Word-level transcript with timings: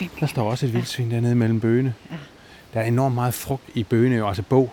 vildsvin. 0.00 0.20
Der 0.20 0.26
står 0.26 0.50
også 0.50 0.66
et 0.66 0.74
vildsvin 0.74 1.10
dernede 1.10 1.34
mellem 1.34 1.60
bøgene. 1.60 1.94
Ja. 2.10 2.16
Der 2.74 2.80
er 2.80 2.84
enormt 2.84 3.14
meget 3.14 3.34
frugt 3.34 3.64
i 3.74 3.82
bøgene, 3.82 4.26
altså 4.26 4.42
bog. 4.42 4.72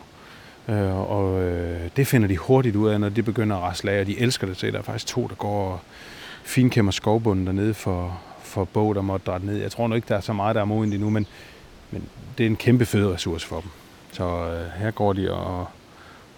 Øh, 0.69 1.11
og 1.11 1.41
øh, 1.41 1.89
det 1.95 2.07
finder 2.07 2.27
de 2.27 2.37
hurtigt 2.37 2.75
ud 2.75 2.89
af, 2.89 2.99
når 2.99 3.09
de 3.09 3.23
begynder 3.23 3.55
at 3.55 3.61
rasle 3.61 3.91
af, 3.91 3.99
og 3.99 4.07
de 4.07 4.19
elsker 4.19 4.47
det 4.47 4.57
til. 4.57 4.73
Der 4.73 4.79
er 4.79 4.83
faktisk 4.83 5.07
to, 5.07 5.27
der 5.27 5.35
går 5.35 5.71
og 5.71 5.79
finkæmmer 6.43 6.91
skovbunden 6.91 7.47
dernede 7.47 7.73
for, 7.73 8.19
for 8.43 8.65
bog, 8.65 8.95
der 8.95 9.01
måtte 9.01 9.25
drætte 9.25 9.45
ned. 9.45 9.57
Jeg 9.57 9.71
tror 9.71 9.87
nok 9.87 9.95
ikke, 9.95 10.07
der 10.07 10.15
er 10.15 10.21
så 10.21 10.33
meget, 10.33 10.55
der 10.55 10.61
er 10.61 10.65
modent 10.65 10.93
endnu, 10.93 11.09
men, 11.09 11.27
men 11.91 12.03
det 12.37 12.43
er 12.43 12.47
en 12.47 12.55
kæmpe 12.55 12.85
føderessource 12.85 13.47
for 13.47 13.61
dem. 13.61 13.69
Så 14.11 14.23
øh, 14.23 14.81
her 14.81 14.91
går 14.91 15.13
de 15.13 15.31
og, 15.31 15.67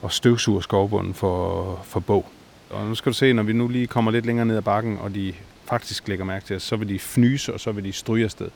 og 0.02 0.12
støvsuger 0.12 0.62
skovbunden 0.62 1.14
for, 1.14 1.80
for 1.84 2.00
bog. 2.00 2.26
Og 2.70 2.86
nu 2.86 2.96
skal 2.96 3.12
du 3.12 3.18
se, 3.18 3.34
når 3.34 3.44
vi 3.44 3.54
nu 3.54 3.68
lige 3.68 3.88
kommer 3.88 4.12
lidt 4.12 4.26
længere 4.26 4.46
ned 4.46 4.58
ad 4.58 4.62
bakken, 4.62 4.98
og 5.02 5.16
de 5.16 5.34
faktisk 5.70 6.08
lægger 6.08 6.26
mærke 6.26 6.46
til 6.46 6.56
os, 6.56 6.64
så 6.64 6.76
vil 6.76 6.90
de 6.90 7.00
fnyse, 7.00 7.54
og 7.54 7.60
så 7.60 7.72
vil 7.72 7.84
de 7.84 7.94
stryge 7.94 8.26
afsted. 8.26 8.50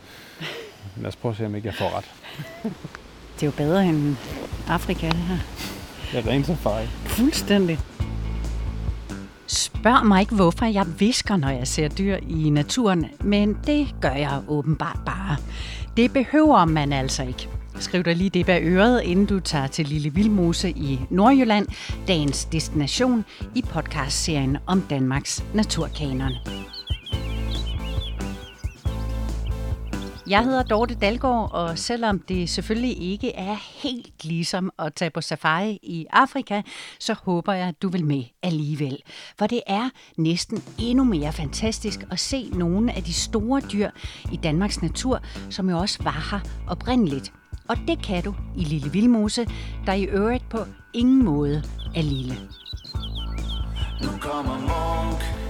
Lad 0.98 1.07
os 1.07 1.16
prøve 1.16 1.32
at 1.32 1.38
se, 1.38 1.45
om 1.45 1.55
ikke 1.55 1.67
jeg 1.67 1.76
får 1.76 1.98
ret. 1.98 2.12
Det 3.35 3.44
er 3.44 3.45
jo 3.45 3.52
bedre 3.52 3.85
end 3.85 4.16
Afrika, 4.67 5.08
det 5.08 5.16
her. 5.16 5.38
Det 6.12 6.20
er 6.20 6.31
rent 6.31 6.48
safari. 6.48 6.85
Fuldstændig. 7.05 7.80
Spørg 9.48 10.05
mig 10.05 10.21
ikke, 10.21 10.35
hvorfor 10.35 10.66
jeg 10.66 10.85
visker, 10.99 11.38
når 11.38 11.49
jeg 11.49 11.68
ser 11.68 11.88
dyr 11.88 12.18
i 12.30 12.49
naturen, 12.49 13.05
men 13.20 13.57
det 13.68 13.95
gør 14.02 14.12
jeg 14.12 14.41
åbenbart 14.48 14.99
bare. 15.05 15.38
Det 15.98 16.13
behøver 16.13 16.66
man 16.66 16.93
altså 16.93 17.23
ikke. 17.23 17.49
Skriv 17.80 18.04
dig 18.04 18.16
lige 18.16 18.30
det 18.30 18.45
bag 18.45 18.63
øret, 18.63 19.02
inden 19.04 19.26
du 19.26 19.40
tager 19.40 19.68
til 19.68 19.85
Lille 19.85 20.09
Vildmose 20.09 20.70
i 20.70 20.99
Nordjylland, 21.09 21.68
dagens 22.07 22.45
destination 22.45 23.26
i 23.55 23.62
podcastserien 23.62 24.57
om 24.68 24.82
Danmarks 24.82 25.43
naturkanon. 25.54 26.34
Jeg 30.27 30.44
hedder 30.44 30.63
Dorte 30.63 30.95
Dalgaard, 30.95 31.52
og 31.54 31.77
selvom 31.77 32.20
det 32.20 32.50
selvfølgelig 32.50 33.02
ikke 33.02 33.36
er 33.36 33.55
helt 33.84 34.26
ligesom 34.26 34.71
at 34.80 34.93
tage 34.93 35.12
på 35.12 35.21
safari 35.21 35.80
i 35.84 36.05
Afrika, 36.10 36.62
så 36.99 37.15
håber 37.24 37.54
jeg, 37.54 37.68
at 37.68 37.82
du 37.82 37.90
vil 37.90 38.05
med 38.05 38.24
alligevel. 38.43 38.98
For 39.40 39.48
det 39.48 39.62
er 39.68 39.90
næsten 40.18 40.63
endnu 40.80 41.04
mere 41.04 41.34
fantastisk 41.34 41.99
at 42.12 42.20
se 42.20 42.49
nogle 42.54 42.93
af 42.93 43.04
de 43.04 43.13
store 43.13 43.62
dyr 43.62 43.90
i 44.32 44.35
Danmarks 44.35 44.82
natur, 44.82 45.20
som 45.49 45.70
jo 45.70 45.77
også 45.77 46.04
var 46.04 46.27
her 46.32 46.40
oprindeligt. 46.68 47.34
Og 47.70 47.77
det 47.87 48.04
kan 48.05 48.24
du 48.24 48.35
i 48.58 48.63
Lille 48.63 48.91
Vildmose, 48.91 49.48
der 49.85 49.93
i 49.93 50.04
øvrigt 50.04 50.49
på 50.49 50.58
ingen 50.93 51.26
måde 51.26 51.63
er 51.96 52.02
lille. 52.02 52.35
Nu 54.02 54.10
kommer 54.21 54.60
Monk. 54.60 55.43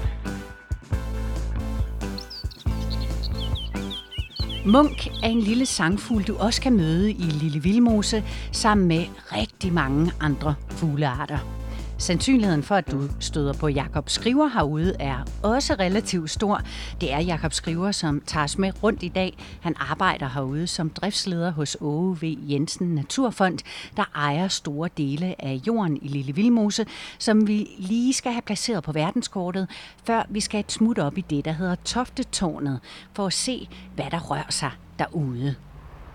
Munk 4.65 5.07
er 5.23 5.27
en 5.27 5.39
lille 5.39 5.65
sangfugl, 5.65 6.23
du 6.23 6.37
også 6.37 6.61
kan 6.61 6.73
møde 6.73 7.11
i 7.11 7.23
Lille 7.23 7.59
Vildmose, 7.59 8.23
sammen 8.51 8.87
med 8.87 9.05
rigtig 9.31 9.73
mange 9.73 10.11
andre 10.19 10.55
fuglearter. 10.69 11.62
Sandsynligheden 12.03 12.63
for, 12.63 12.75
at 12.75 12.91
du 12.91 13.09
støder 13.19 13.53
på 13.53 13.67
Jakob 13.67 14.09
Skriver 14.09 14.47
herude, 14.47 14.95
er 14.99 15.25
også 15.43 15.75
relativt 15.79 16.29
stor. 16.29 16.61
Det 17.01 17.13
er 17.13 17.19
Jakob 17.19 17.53
Skriver, 17.53 17.91
som 17.91 18.21
tager 18.25 18.43
os 18.43 18.57
med 18.57 18.83
rundt 18.83 19.03
i 19.03 19.07
dag. 19.07 19.37
Han 19.61 19.75
arbejder 19.79 20.27
herude 20.27 20.67
som 20.67 20.89
driftsleder 20.89 21.51
hos 21.51 21.77
Åge 21.81 22.17
V. 22.21 22.37
Jensen 22.49 22.87
Naturfond, 22.95 23.59
der 23.97 24.03
ejer 24.15 24.47
store 24.47 24.89
dele 24.97 25.35
af 25.39 25.61
jorden 25.67 25.99
i 26.01 26.07
Lille 26.07 26.35
Vildmose, 26.35 26.85
som 27.19 27.47
vi 27.47 27.67
lige 27.77 28.13
skal 28.13 28.31
have 28.31 28.41
placeret 28.41 28.83
på 28.83 28.91
verdenskortet, 28.91 29.69
før 30.05 30.23
vi 30.29 30.39
skal 30.39 30.59
et 30.59 30.71
smut 30.71 30.99
op 30.99 31.17
i 31.17 31.21
det, 31.21 31.45
der 31.45 31.51
hedder 31.51 31.75
Toftetårnet, 31.75 32.79
for 33.13 33.25
at 33.25 33.33
se, 33.33 33.69
hvad 33.95 34.05
der 34.11 34.19
rører 34.19 34.49
sig 34.49 34.71
derude. 34.99 35.55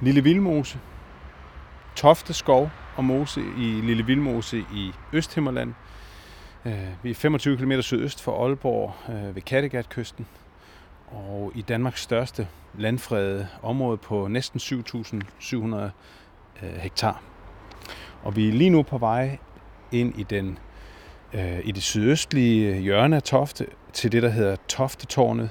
Lille 0.00 0.22
Vildmose, 0.22 0.78
Tofteskov, 1.96 2.70
og 2.98 3.04
mose 3.04 3.40
i 3.58 3.80
Lille 3.80 4.06
Vildmose 4.06 4.58
i 4.58 4.92
Østhimmerland. 5.12 5.74
Øh, 6.64 6.88
vi 7.02 7.10
er 7.10 7.14
25 7.14 7.56
km 7.56 7.80
sydøst 7.80 8.22
for 8.22 8.44
Aalborg 8.44 8.94
øh, 9.08 9.34
ved 9.34 9.42
Kattegatkysten 9.42 10.26
og 11.06 11.52
i 11.54 11.62
Danmarks 11.62 12.00
største 12.00 12.48
landfredede 12.78 13.48
område 13.62 13.96
på 13.96 14.28
næsten 14.28 14.60
7.700 14.60 15.56
øh, 15.76 15.90
hektar. 16.62 17.22
Og 18.22 18.36
vi 18.36 18.48
er 18.48 18.52
lige 18.52 18.70
nu 18.70 18.82
på 18.82 18.98
vej 18.98 19.38
ind 19.92 20.18
i 20.18 20.22
den 20.22 20.58
i 21.64 21.72
det 21.72 21.82
sydøstlige 21.82 22.80
hjørne 22.80 23.16
af 23.16 23.22
Tofte 23.22 23.66
til 23.92 24.12
det, 24.12 24.22
der 24.22 24.28
hedder 24.28 24.56
Toftetårnet, 24.68 25.50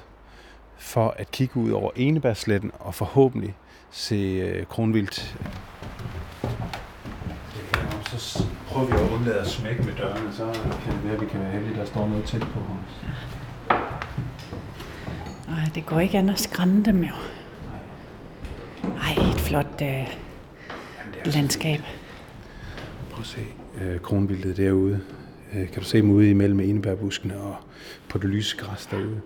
for 0.76 1.14
at 1.18 1.30
kigge 1.30 1.56
ud 1.56 1.70
over 1.70 1.90
Enebærsletten 1.96 2.70
og 2.78 2.94
forhåbentlig 2.94 3.54
se 3.90 4.64
kronvildt 4.68 5.36
så 8.18 8.44
prøver 8.66 8.86
vi 8.86 8.92
at 8.92 9.10
undlade 9.10 9.40
at 9.40 9.46
smække 9.46 9.82
med 9.82 9.92
dørene, 9.92 10.32
så 10.32 10.52
kan 10.84 10.92
det 10.92 11.04
være, 11.04 11.14
at 11.14 11.20
vi 11.20 11.26
kan 11.26 11.40
være 11.40 11.50
heldige, 11.50 11.76
der 11.76 11.84
står 11.84 12.08
noget 12.08 12.24
tæt 12.24 12.40
på 12.40 12.58
os. 12.58 13.04
Nej, 15.48 15.70
det 15.74 15.86
går 15.86 16.00
ikke 16.00 16.18
an 16.18 16.28
at 16.28 16.40
skræmme 16.40 16.82
dem 16.82 17.02
jo. 17.02 17.14
Ej, 18.84 19.30
et 19.30 19.40
flot 19.40 19.66
uh, 19.74 19.80
Jamen, 19.80 20.06
landskab. 21.24 21.80
Prøv 23.10 23.20
at 23.20 23.26
se 23.26 23.40
uh, 23.74 24.00
kronbilledet 24.00 24.56
derude. 24.56 25.00
Uh, 25.52 25.68
kan 25.68 25.82
du 25.82 25.84
se 25.84 25.98
dem 25.98 26.10
ude 26.10 26.30
imellem 26.30 26.60
enebærbuskene 26.60 27.40
og 27.40 27.56
på 28.08 28.18
det 28.18 28.28
lyse 28.30 28.56
græs 28.56 28.86
derude. 28.86 29.20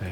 Uh, 0.00 0.06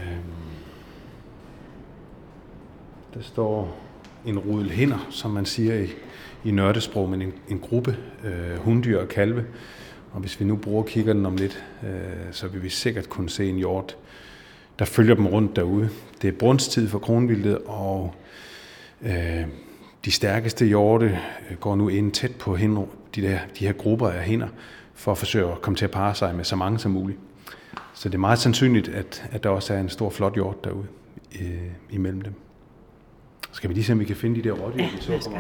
der 3.15 3.23
står 3.23 3.86
en 4.27 4.39
rudel 4.39 4.71
hænder, 4.71 5.07
som 5.11 5.31
man 5.31 5.47
siger 5.47 5.75
i 5.75 5.89
i 6.47 6.51
nørdesprog, 6.51 7.11
men 7.11 7.23
en, 7.23 7.33
en 7.49 7.59
gruppe 7.59 7.97
øh, 8.25 8.59
hunddyr 8.59 9.01
og 9.01 9.09
kalve. 9.09 9.45
Og 10.13 10.21
hvis 10.21 10.41
vi 10.41 10.45
nu 10.45 10.57
bruger 10.57 10.85
den 10.95 11.27
om 11.27 11.37
lidt, 11.37 11.65
øh, 11.83 11.89
så 12.31 12.49
vil 12.49 12.63
vi 12.63 12.69
sikkert 12.69 13.09
kunne 13.09 13.31
se 13.31 13.49
en 13.49 13.57
hjort, 13.57 13.97
der 14.79 14.85
følger 14.85 15.15
dem 15.15 15.27
rundt 15.27 15.57
derude. 15.57 15.89
Det 16.23 16.29
er 16.29 16.33
brunstid 16.33 16.89
for 16.89 16.99
kronvildet, 16.99 17.59
og 17.67 18.15
øh, 19.03 19.45
de 20.05 20.11
stærkeste 20.11 20.67
hjorte 20.67 21.19
øh, 21.51 21.57
går 21.57 21.77
nu 21.77 21.89
ind 21.89 22.13
tæt 22.13 22.35
på 22.35 22.57
hinder, 22.57 22.87
de, 23.15 23.23
der, 23.23 23.39
de 23.59 23.67
her 23.67 23.73
grupper 23.73 24.09
af 24.09 24.25
hinder, 24.25 24.49
for 24.95 25.13
at 25.13 25.19
forsøge 25.19 25.53
at 25.53 25.63
komme 25.63 25.77
til 25.77 25.85
at 25.85 25.91
parre 25.91 26.15
sig 26.15 26.35
med 26.35 26.45
så 26.45 26.57
mange 26.57 26.79
som 26.79 26.91
muligt. 26.91 27.19
Så 27.95 28.09
det 28.09 28.15
er 28.15 28.19
meget 28.19 28.39
sandsynligt, 28.39 28.89
at, 28.89 29.29
at 29.31 29.43
der 29.43 29.51
også 29.51 29.75
er 29.75 29.81
en 29.81 29.89
stor 29.89 30.11
flot 30.11 30.35
hjort 30.35 30.65
derude 30.65 30.87
øh, 31.41 31.71
imellem 31.91 32.21
dem. 32.21 32.33
Skal 33.57 33.71
vi 33.71 33.75
lige 33.75 33.85
se, 33.85 33.93
om 33.93 34.01
vi 34.01 34.05
kan 34.05 34.17
finde 34.17 34.43
de 34.43 34.49
der 34.49 34.53
rådyr, 34.53 34.83
ja, 34.83 34.89
vi 34.97 35.01
så 35.01 35.31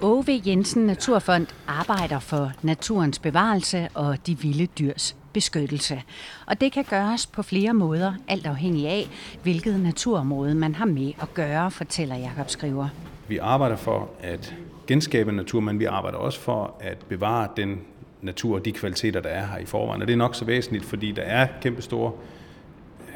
på 0.00 0.06
Åge 0.06 0.42
Jensen 0.46 0.86
Naturfond 0.86 1.46
arbejder 1.66 2.18
for 2.18 2.52
naturens 2.62 3.18
bevarelse 3.18 3.88
og 3.94 4.26
de 4.26 4.38
vilde 4.38 4.66
dyrs 4.66 5.16
beskyttelse. 5.32 6.02
Og 6.46 6.60
det 6.60 6.72
kan 6.72 6.84
gøres 6.84 7.26
på 7.26 7.42
flere 7.42 7.74
måder, 7.74 8.12
alt 8.28 8.46
afhængig 8.46 8.88
af, 8.88 9.08
hvilket 9.42 9.80
naturområde 9.80 10.54
man 10.54 10.74
har 10.74 10.86
med 10.86 11.12
at 11.22 11.34
gøre, 11.34 11.70
fortæller 11.70 12.16
Jakob 12.16 12.50
Skriver. 12.50 12.88
Vi 13.28 13.38
arbejder 13.38 13.76
for 13.76 14.10
at 14.20 14.54
genskabe 14.86 15.32
natur, 15.32 15.60
men 15.60 15.78
vi 15.78 15.84
arbejder 15.84 16.18
også 16.18 16.40
for 16.40 16.74
at 16.80 16.98
bevare 17.08 17.48
den 17.56 17.80
natur 18.22 18.54
og 18.54 18.64
de 18.64 18.72
kvaliteter, 18.72 19.20
der 19.20 19.28
er 19.28 19.46
her 19.46 19.58
i 19.58 19.64
forvejen. 19.64 20.02
Og 20.02 20.08
det 20.08 20.12
er 20.12 20.18
nok 20.18 20.34
så 20.34 20.44
væsentligt, 20.44 20.84
fordi 20.84 21.12
der 21.12 21.22
er 21.22 21.46
kæmpe 21.62 21.82
store 21.82 22.12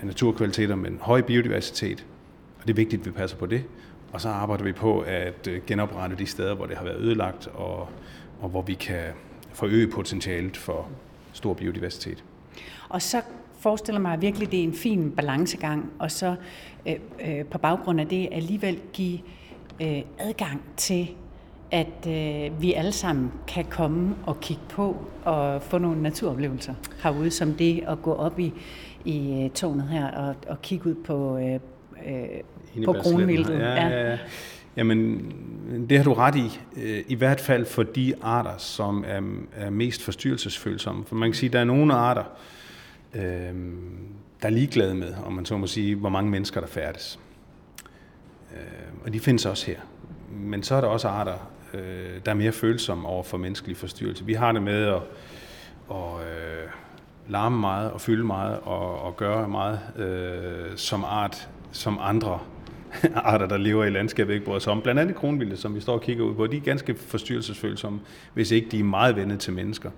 naturkvaliteter 0.02 0.76
med 0.76 0.90
en 0.90 0.98
høj 1.00 1.22
biodiversitet, 1.22 2.06
og 2.62 2.68
det 2.68 2.72
er 2.72 2.76
vigtigt, 2.76 3.00
at 3.00 3.06
vi 3.06 3.10
passer 3.10 3.36
på 3.36 3.46
det. 3.46 3.64
Og 4.12 4.20
så 4.20 4.28
arbejder 4.28 4.64
vi 4.64 4.72
på 4.72 5.00
at 5.00 5.46
øh, 5.48 5.60
genoprette 5.66 6.16
de 6.16 6.26
steder, 6.26 6.54
hvor 6.54 6.66
det 6.66 6.76
har 6.76 6.84
været 6.84 6.96
ødelagt, 6.96 7.46
og, 7.46 7.88
og 8.40 8.48
hvor 8.48 8.62
vi 8.62 8.74
kan 8.74 9.02
forøge 9.52 9.88
potentialet 9.88 10.56
for 10.56 10.88
stor 11.32 11.54
biodiversitet. 11.54 12.24
Og 12.88 13.02
så 13.02 13.22
forestiller 13.58 14.00
mig 14.00 14.12
at 14.12 14.22
virkelig, 14.22 14.50
det 14.50 14.60
er 14.60 14.64
en 14.64 14.74
fin 14.74 15.10
balancegang, 15.10 15.92
og 15.98 16.10
så 16.10 16.34
øh, 16.86 16.94
øh, 17.28 17.44
på 17.44 17.58
baggrund 17.58 18.00
af 18.00 18.08
det 18.08 18.28
alligevel 18.32 18.80
give 18.92 19.18
øh, 19.80 20.02
adgang 20.18 20.62
til, 20.76 21.10
at 21.70 22.06
øh, 22.08 22.62
vi 22.62 22.72
alle 22.72 22.92
sammen 22.92 23.32
kan 23.48 23.64
komme 23.64 24.14
og 24.26 24.40
kigge 24.40 24.62
på 24.68 24.96
og 25.24 25.62
få 25.62 25.78
nogle 25.78 26.02
naturoplevelser 26.02 26.74
herude, 27.02 27.30
som 27.30 27.54
det 27.54 27.84
at 27.86 28.02
gå 28.02 28.14
op 28.14 28.38
i, 28.38 28.52
i 29.04 29.44
øh, 29.44 29.50
tårnet 29.50 29.88
her 29.88 30.10
og, 30.10 30.34
og 30.48 30.62
kigge 30.62 30.90
ud 30.90 30.94
på, 30.94 31.38
øh, 31.38 31.60
øh, 32.06 32.84
på 32.84 32.92
kronvildet. 32.92 33.58
Ja, 33.58 33.86
ja, 33.86 34.10
ja. 34.10 34.18
Jamen, 34.76 35.32
det 35.88 35.96
har 35.96 36.04
du 36.04 36.12
ret 36.12 36.36
i. 36.36 36.60
Øh, 36.76 37.04
I 37.08 37.14
hvert 37.14 37.40
fald 37.40 37.66
for 37.66 37.82
de 37.82 38.14
arter, 38.22 38.56
som 38.58 39.04
er, 39.06 39.20
er 39.56 39.70
mest 39.70 40.02
forstyrrelsesfølsomme. 40.02 41.04
For 41.04 41.14
man 41.14 41.28
kan 41.28 41.34
sige, 41.34 41.48
at 41.48 41.52
der 41.52 41.60
er 41.60 41.64
nogle 41.64 41.94
arter, 41.94 42.24
øh, 43.14 43.22
der 44.42 44.48
er 44.48 44.50
ligeglade 44.50 44.94
med, 44.94 45.14
om 45.26 45.32
man 45.32 45.46
så 45.46 45.56
må 45.56 45.66
sige, 45.66 45.94
hvor 45.94 46.08
mange 46.08 46.30
mennesker 46.30 46.60
der 46.60 46.66
færdes. 46.66 47.18
Øh, 48.52 48.58
og 49.04 49.12
de 49.12 49.20
findes 49.20 49.46
også 49.46 49.66
her. 49.66 49.78
Men 50.30 50.62
så 50.62 50.74
er 50.74 50.80
der 50.80 50.88
også 50.88 51.08
arter, 51.08 51.50
øh, 51.74 52.20
der 52.24 52.30
er 52.30 52.34
mere 52.34 52.52
følsomme 52.52 53.08
over 53.08 53.22
for 53.22 53.38
menneskelig 53.38 53.76
forstyrrelse. 53.76 54.24
Vi 54.24 54.34
har 54.34 54.52
det 54.52 54.62
med 54.62 54.86
at, 54.86 55.00
at 55.90 56.14
øh, 56.20 56.68
larme 57.28 57.60
meget 57.60 57.90
og 57.90 58.00
fylde 58.00 58.24
meget 58.24 58.58
og, 58.62 59.02
og 59.02 59.16
gøre 59.16 59.48
meget 59.48 59.80
øh, 59.98 60.76
som 60.76 61.04
art 61.04 61.48
som 61.72 61.98
andre 62.00 62.38
arter, 63.14 63.46
der 63.46 63.56
lever 63.56 63.84
i 63.84 63.90
landskabet, 63.90 64.34
ikke 64.34 64.46
bryder 64.46 64.58
sig 64.58 64.72
om. 64.72 64.80
Blandt 64.80 65.00
andet 65.00 65.16
kronvilde, 65.16 65.56
som 65.56 65.74
vi 65.74 65.80
står 65.80 65.92
og 65.92 66.00
kigger 66.00 66.24
ud 66.24 66.34
på, 66.34 66.46
de 66.46 66.56
er 66.56 66.60
ganske 66.60 66.94
forstyrrelsesfølsomme, 66.94 68.00
hvis 68.34 68.50
ikke 68.50 68.68
de 68.70 68.78
er 68.78 68.84
meget 68.84 69.16
vendet 69.16 69.40
til 69.40 69.52
mennesker. 69.52 69.90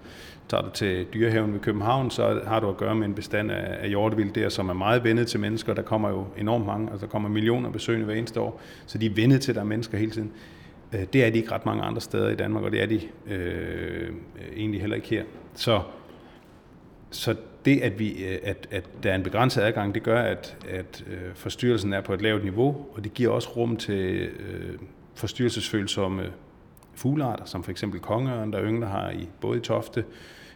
Tager 0.48 0.62
du 0.62 0.70
til 0.70 1.06
dyrehaven 1.14 1.52
ved 1.52 1.60
København, 1.60 2.10
så 2.10 2.40
har 2.46 2.60
du 2.60 2.68
at 2.68 2.76
gøre 2.76 2.94
med 2.94 3.06
en 3.06 3.14
bestand 3.14 3.50
af, 3.50 3.78
af 3.80 3.88
hjortevild 3.88 4.32
der, 4.32 4.48
som 4.48 4.68
er 4.68 4.72
meget 4.74 5.04
vendet 5.04 5.26
til 5.26 5.40
mennesker. 5.40 5.74
Der 5.74 5.82
kommer 5.82 6.08
jo 6.08 6.26
enormt 6.38 6.66
mange, 6.66 6.90
altså 6.90 7.06
der 7.06 7.10
kommer 7.10 7.28
millioner 7.28 7.70
besøgende 7.70 8.06
hver 8.06 8.14
eneste 8.14 8.40
år, 8.40 8.60
så 8.86 8.98
de 8.98 9.06
er 9.06 9.14
vendet 9.14 9.40
til, 9.40 9.54
der 9.54 9.60
er 9.60 9.64
mennesker 9.64 9.98
hele 9.98 10.10
tiden. 10.10 10.32
Øh, 10.92 11.00
det 11.12 11.24
er 11.24 11.30
de 11.30 11.38
ikke 11.38 11.52
ret 11.52 11.66
mange 11.66 11.82
andre 11.82 12.00
steder 12.00 12.28
i 12.28 12.34
Danmark, 12.34 12.64
og 12.64 12.72
det 12.72 12.82
er 12.82 12.86
de 12.86 13.00
øh, 13.26 14.08
øh 14.08 14.10
egentlig 14.56 14.80
heller 14.80 14.96
ikke 14.96 15.08
her. 15.08 15.24
Så, 15.54 15.80
så 17.14 17.36
det, 17.64 17.80
at, 17.80 17.98
vi, 17.98 18.24
øh, 18.24 18.38
at, 18.42 18.68
at 18.70 18.84
der 19.02 19.10
er 19.10 19.14
en 19.14 19.22
begrænset 19.22 19.62
adgang, 19.62 19.94
det 19.94 20.02
gør, 20.02 20.22
at, 20.22 20.56
at 20.68 21.04
øh, 21.06 21.34
forstyrrelsen 21.34 21.92
er 21.92 22.00
på 22.00 22.14
et 22.14 22.22
lavt 22.22 22.42
niveau, 22.42 22.86
og 22.92 23.04
det 23.04 23.14
giver 23.14 23.30
også 23.30 23.48
rum 23.48 23.76
til 23.76 24.14
øh, 24.20 24.78
forstyrrelsesfølsomme 25.14 26.22
øh, 26.22 26.28
fuglearter, 26.94 27.44
som 27.44 27.64
for 27.64 27.70
eksempel 27.70 28.00
kongeørn, 28.00 28.52
der 28.52 28.64
yngler 28.64 28.86
har 28.86 29.10
i 29.10 29.28
både 29.40 29.58
i 29.58 29.60
Tofte, 29.60 30.04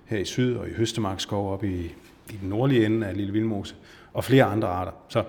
her 0.05 0.19
i 0.19 0.25
syd, 0.25 0.57
og 0.57 0.69
i 0.69 0.73
Høstemarkskov 0.73 1.53
oppe 1.53 1.69
i, 1.69 1.95
i 2.31 2.37
den 2.41 2.49
nordlige 2.49 2.87
ende 2.87 3.07
af 3.07 3.17
Lille 3.17 3.33
Vildmose, 3.33 3.75
og 4.13 4.25
flere 4.25 4.45
andre 4.45 4.69
arter. 4.69 4.93
Så, 5.09 5.25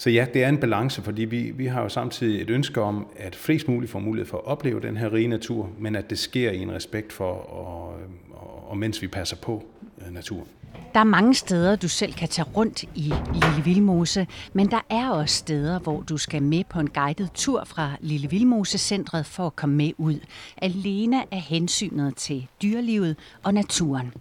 så 0.00 0.10
ja, 0.10 0.26
det 0.34 0.44
er 0.44 0.48
en 0.48 0.58
balance, 0.58 1.02
fordi 1.02 1.24
vi, 1.24 1.50
vi 1.50 1.66
har 1.66 1.82
jo 1.82 1.88
samtidig 1.88 2.42
et 2.42 2.50
ønske 2.50 2.80
om, 2.80 3.06
at 3.16 3.36
flest 3.36 3.68
muligt 3.68 3.92
får 3.92 3.98
mulighed 3.98 4.26
for 4.26 4.38
at 4.38 4.44
opleve 4.44 4.80
den 4.80 4.96
her 4.96 5.12
rige 5.12 5.28
natur, 5.28 5.70
men 5.78 5.96
at 5.96 6.10
det 6.10 6.18
sker 6.18 6.50
i 6.50 6.58
en 6.58 6.72
respekt 6.72 7.12
for, 7.12 7.32
og, 7.32 7.94
og, 8.30 8.70
og 8.70 8.78
mens 8.78 9.02
vi 9.02 9.06
passer 9.06 9.36
på 9.36 9.64
øh, 10.06 10.14
naturen. 10.14 10.46
Der 10.94 11.00
er 11.00 11.04
mange 11.04 11.34
steder, 11.34 11.76
du 11.76 11.88
selv 11.88 12.12
kan 12.12 12.28
tage 12.28 12.48
rundt 12.56 12.82
i 12.82 13.12
Lille 13.32 13.64
Vildmose, 13.64 14.26
men 14.52 14.70
der 14.70 14.80
er 14.90 15.10
også 15.10 15.36
steder, 15.36 15.78
hvor 15.78 16.00
du 16.00 16.16
skal 16.16 16.42
med 16.42 16.64
på 16.64 16.80
en 16.80 16.90
guided 16.90 17.28
tur 17.34 17.64
fra 17.64 17.92
Lille 18.00 18.30
Vildmose 18.30 18.78
Centret 18.78 19.26
for 19.26 19.46
at 19.46 19.56
komme 19.56 19.76
med 19.76 19.92
ud, 19.98 20.18
alene 20.56 21.34
af 21.34 21.40
hensynet 21.40 22.16
til 22.16 22.46
dyrelivet 22.62 23.16
og 23.42 23.54
naturen. 23.54 24.12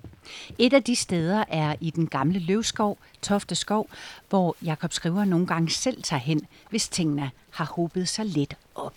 Et 0.58 0.74
af 0.74 0.84
de 0.84 0.96
steder 0.96 1.44
er 1.48 1.76
i 1.82 1.90
den 1.90 2.08
gamle 2.08 2.40
løvskov, 2.40 2.98
Tofte 3.22 3.56
Skov, 3.56 3.90
hvor 4.30 4.56
Jakob 4.66 4.94
Skriver 4.94 5.26
nogle 5.26 5.48
gange 5.48 5.70
selv 5.70 6.04
tager 6.04 6.20
hen, 6.20 6.42
hvis 6.70 6.90
tingene 6.90 7.32
har 7.50 7.66
hobet 7.66 8.08
sig 8.08 8.26
lidt 8.26 8.58
op. 8.76 8.94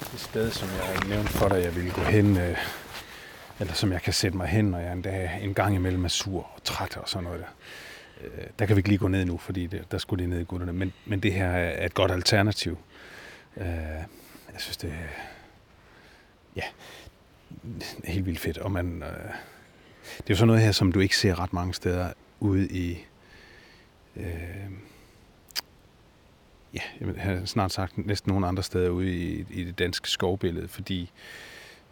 Det 0.00 0.20
sted, 0.20 0.50
som 0.50 0.68
jeg 0.68 1.08
nævnte 1.08 1.32
for 1.32 1.48
dig, 1.48 1.62
jeg 1.62 1.76
ville 1.76 1.90
gå 1.90 2.02
hen, 2.02 2.36
øh, 2.36 2.58
eller 3.60 3.74
som 3.74 3.92
jeg 3.92 4.02
kan 4.02 4.12
sætte 4.12 4.36
mig 4.36 4.48
hen, 4.48 4.64
når 4.64 4.78
jeg 4.78 4.92
endda 4.92 5.30
en 5.42 5.54
gang 5.54 5.74
imellem 5.74 6.04
er 6.04 6.08
sur 6.08 6.50
og 6.54 6.64
træt 6.64 6.96
og 6.96 7.08
sådan 7.08 7.24
noget 7.24 7.40
der. 7.40 7.46
Øh, 8.24 8.46
der 8.58 8.66
kan 8.66 8.76
vi 8.76 8.78
ikke 8.78 8.88
lige 8.88 8.98
gå 8.98 9.08
ned 9.08 9.24
nu, 9.24 9.36
fordi 9.36 9.66
det, 9.66 9.90
der 9.90 9.98
skulle 9.98 10.24
lige 10.24 10.30
ned 10.30 10.40
i 10.40 10.44
gutterne, 10.44 10.72
men, 10.72 10.92
men 11.06 11.20
det 11.20 11.32
her 11.32 11.46
er 11.46 11.86
et 11.86 11.94
godt 11.94 12.12
alternativ. 12.12 12.78
Øh, 13.56 13.66
jeg 14.52 14.58
synes, 14.58 14.76
det 14.76 14.90
er 14.90 15.22
ja, 16.56 16.62
helt 18.04 18.26
vildt 18.26 18.40
fedt, 18.40 18.58
og 18.58 18.72
man, 18.72 19.02
øh, 19.02 19.30
det 20.16 20.30
er 20.30 20.30
jo 20.30 20.36
sådan 20.36 20.46
noget 20.46 20.62
her, 20.62 20.72
som 20.72 20.92
du 20.92 21.00
ikke 21.00 21.16
ser 21.16 21.40
ret 21.40 21.52
mange 21.52 21.74
steder 21.74 22.12
ude 22.40 22.68
i... 22.68 23.04
Øh, 24.16 24.24
ja, 26.74 26.80
jeg 27.00 27.14
har 27.16 27.44
snart 27.44 27.72
sagt 27.72 28.06
næsten 28.06 28.30
nogen 28.30 28.44
andre 28.44 28.62
steder 28.62 28.90
ude 28.90 29.14
i, 29.14 29.44
i 29.50 29.64
det 29.64 29.78
danske 29.78 30.10
skovbillede, 30.10 30.68
fordi 30.68 31.10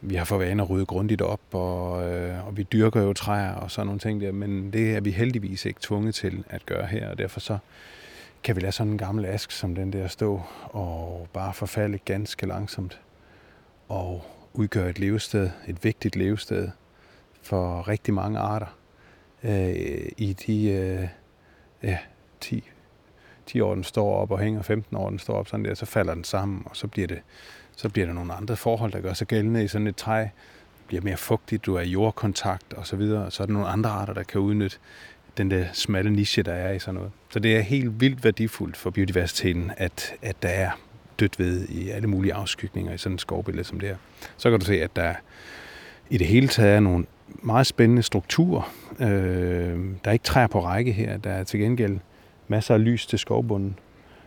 vi 0.00 0.14
har 0.14 0.25
for 0.25 0.38
vane 0.38 0.62
at 0.62 0.70
rydde 0.70 0.87
grundigt 0.87 1.22
op, 1.22 1.40
og, 1.52 2.12
øh, 2.12 2.46
og 2.46 2.56
vi 2.56 2.62
dyrker 2.62 3.02
jo 3.02 3.12
træer 3.12 3.55
og 3.55 3.70
sådan 3.70 3.87
nogle 3.87 4.00
ting 4.00 4.20
der, 4.20 4.32
men 4.32 4.72
det 4.72 4.94
er 4.94 5.00
vi 5.00 5.11
heldigvis 5.11 5.64
ikke 5.64 5.81
tvunget 5.82 6.14
til 6.14 6.44
at 6.49 6.66
gøre 6.66 6.87
her, 6.87 7.11
og 7.11 7.19
derfor 7.19 7.40
så 7.40 7.58
kan 8.43 8.56
vi 8.56 8.61
lade 8.61 8.72
sådan 8.72 8.93
en 8.93 8.99
gammel 8.99 9.25
ask 9.25 9.50
som 9.50 9.75
den 9.75 9.93
der 9.93 10.08
stå 10.08 10.43
og 10.62 11.28
bare 11.32 11.55
forfalde 11.55 11.99
ganske 11.99 12.46
langsomt 12.46 13.00
og 13.88 14.25
udgøre 14.52 14.90
et 14.90 14.99
levested, 14.99 15.50
et 15.69 15.84
vigtigt 15.84 16.16
levested 16.16 16.69
for 17.44 17.88
rigtig 17.88 18.14
mange 18.14 18.38
arter 18.38 18.76
øh, 19.43 20.08
i 20.17 20.32
de 20.46 20.69
øh, 20.69 21.08
ja, 21.82 21.99
10, 22.41 22.70
10 23.46 23.61
år, 23.61 23.75
den 23.75 23.85
står 23.85 24.14
op 24.14 24.31
og 24.31 24.38
hænger, 24.38 24.62
15 24.62 24.96
år, 24.96 25.11
den 25.11 25.19
står 25.19 25.35
op 25.35 25.49
sådan 25.49 25.64
der, 25.64 25.75
så 25.75 25.87
falder 25.87 26.14
den 26.14 26.25
sammen, 26.25 26.62
og 26.67 26.76
så 26.76 26.87
bliver 26.87 27.06
det 27.06 27.23
så 27.76 27.88
bliver 27.88 28.06
der 28.06 28.14
nogle 28.14 28.35
andre 28.35 28.56
forhold, 28.56 28.93
der 28.93 29.00
gør 29.00 29.12
sig 29.12 29.26
gældende 29.26 29.64
i 29.64 29.69
sådan 29.69 29.87
et 29.87 29.96
træ. 29.96 30.20
Det 30.20 30.31
bliver 30.87 31.02
mere 31.02 31.17
fugtigt, 31.17 31.67
du 31.67 31.75
er 31.75 31.81
i 31.81 31.88
jordkontakt 31.88 32.73
og 32.73 32.87
så. 32.87 33.26
Så 33.31 33.43
er 33.43 33.47
der 33.47 33.52
nogle 33.52 33.69
andre 33.69 33.90
arter, 33.90 34.14
der 34.14 34.23
kan 34.23 34.40
udnytte 34.40 34.76
den 35.37 35.50
der 35.50 35.64
smalle 35.73 36.11
niche, 36.11 36.43
der 36.43 36.52
er 36.52 36.73
i 36.73 36.79
sådan 36.79 36.94
noget. 36.94 37.11
Så 37.31 37.38
det 37.38 37.56
er 37.56 37.61
helt 37.61 38.00
vildt 38.00 38.25
værdifuldt 38.25 38.76
for 38.76 38.90
biodiversiteten, 38.90 39.73
at, 39.76 40.14
at 40.23 40.43
der 40.43 40.49
er 40.49 40.70
dødt 41.20 41.38
ved 41.38 41.69
i 41.69 41.90
alle 41.90 42.08
mulige 42.08 42.35
afskygninger 42.35 42.93
i 42.93 42.99
sådan 42.99 43.14
et 43.14 43.20
skovbillede 43.20 43.64
som 43.64 43.81
det 43.81 43.88
her. 43.88 43.97
Så 44.37 44.50
kan 44.50 44.61
du 44.61 44.67
se, 44.67 44.82
at 44.82 44.97
der 44.97 45.14
i 46.11 46.19
det 46.19 46.26
hele 46.26 46.49
taget 46.49 46.76
er 46.76 46.81
nogle 46.81 47.06
meget 47.29 47.67
spændende 47.67 48.03
struktur. 48.03 48.69
Øh, 49.00 49.06
der 50.05 50.09
er 50.09 50.12
ikke 50.12 50.25
træer 50.25 50.47
på 50.47 50.65
række 50.65 50.93
her. 50.93 51.17
Der 51.17 51.31
er 51.31 51.44
til 51.44 51.61
gengæld 51.61 51.99
masser 52.49 52.75
af 52.75 52.85
lys 52.85 53.06
til 53.06 53.19
skovbunden. 53.19 53.79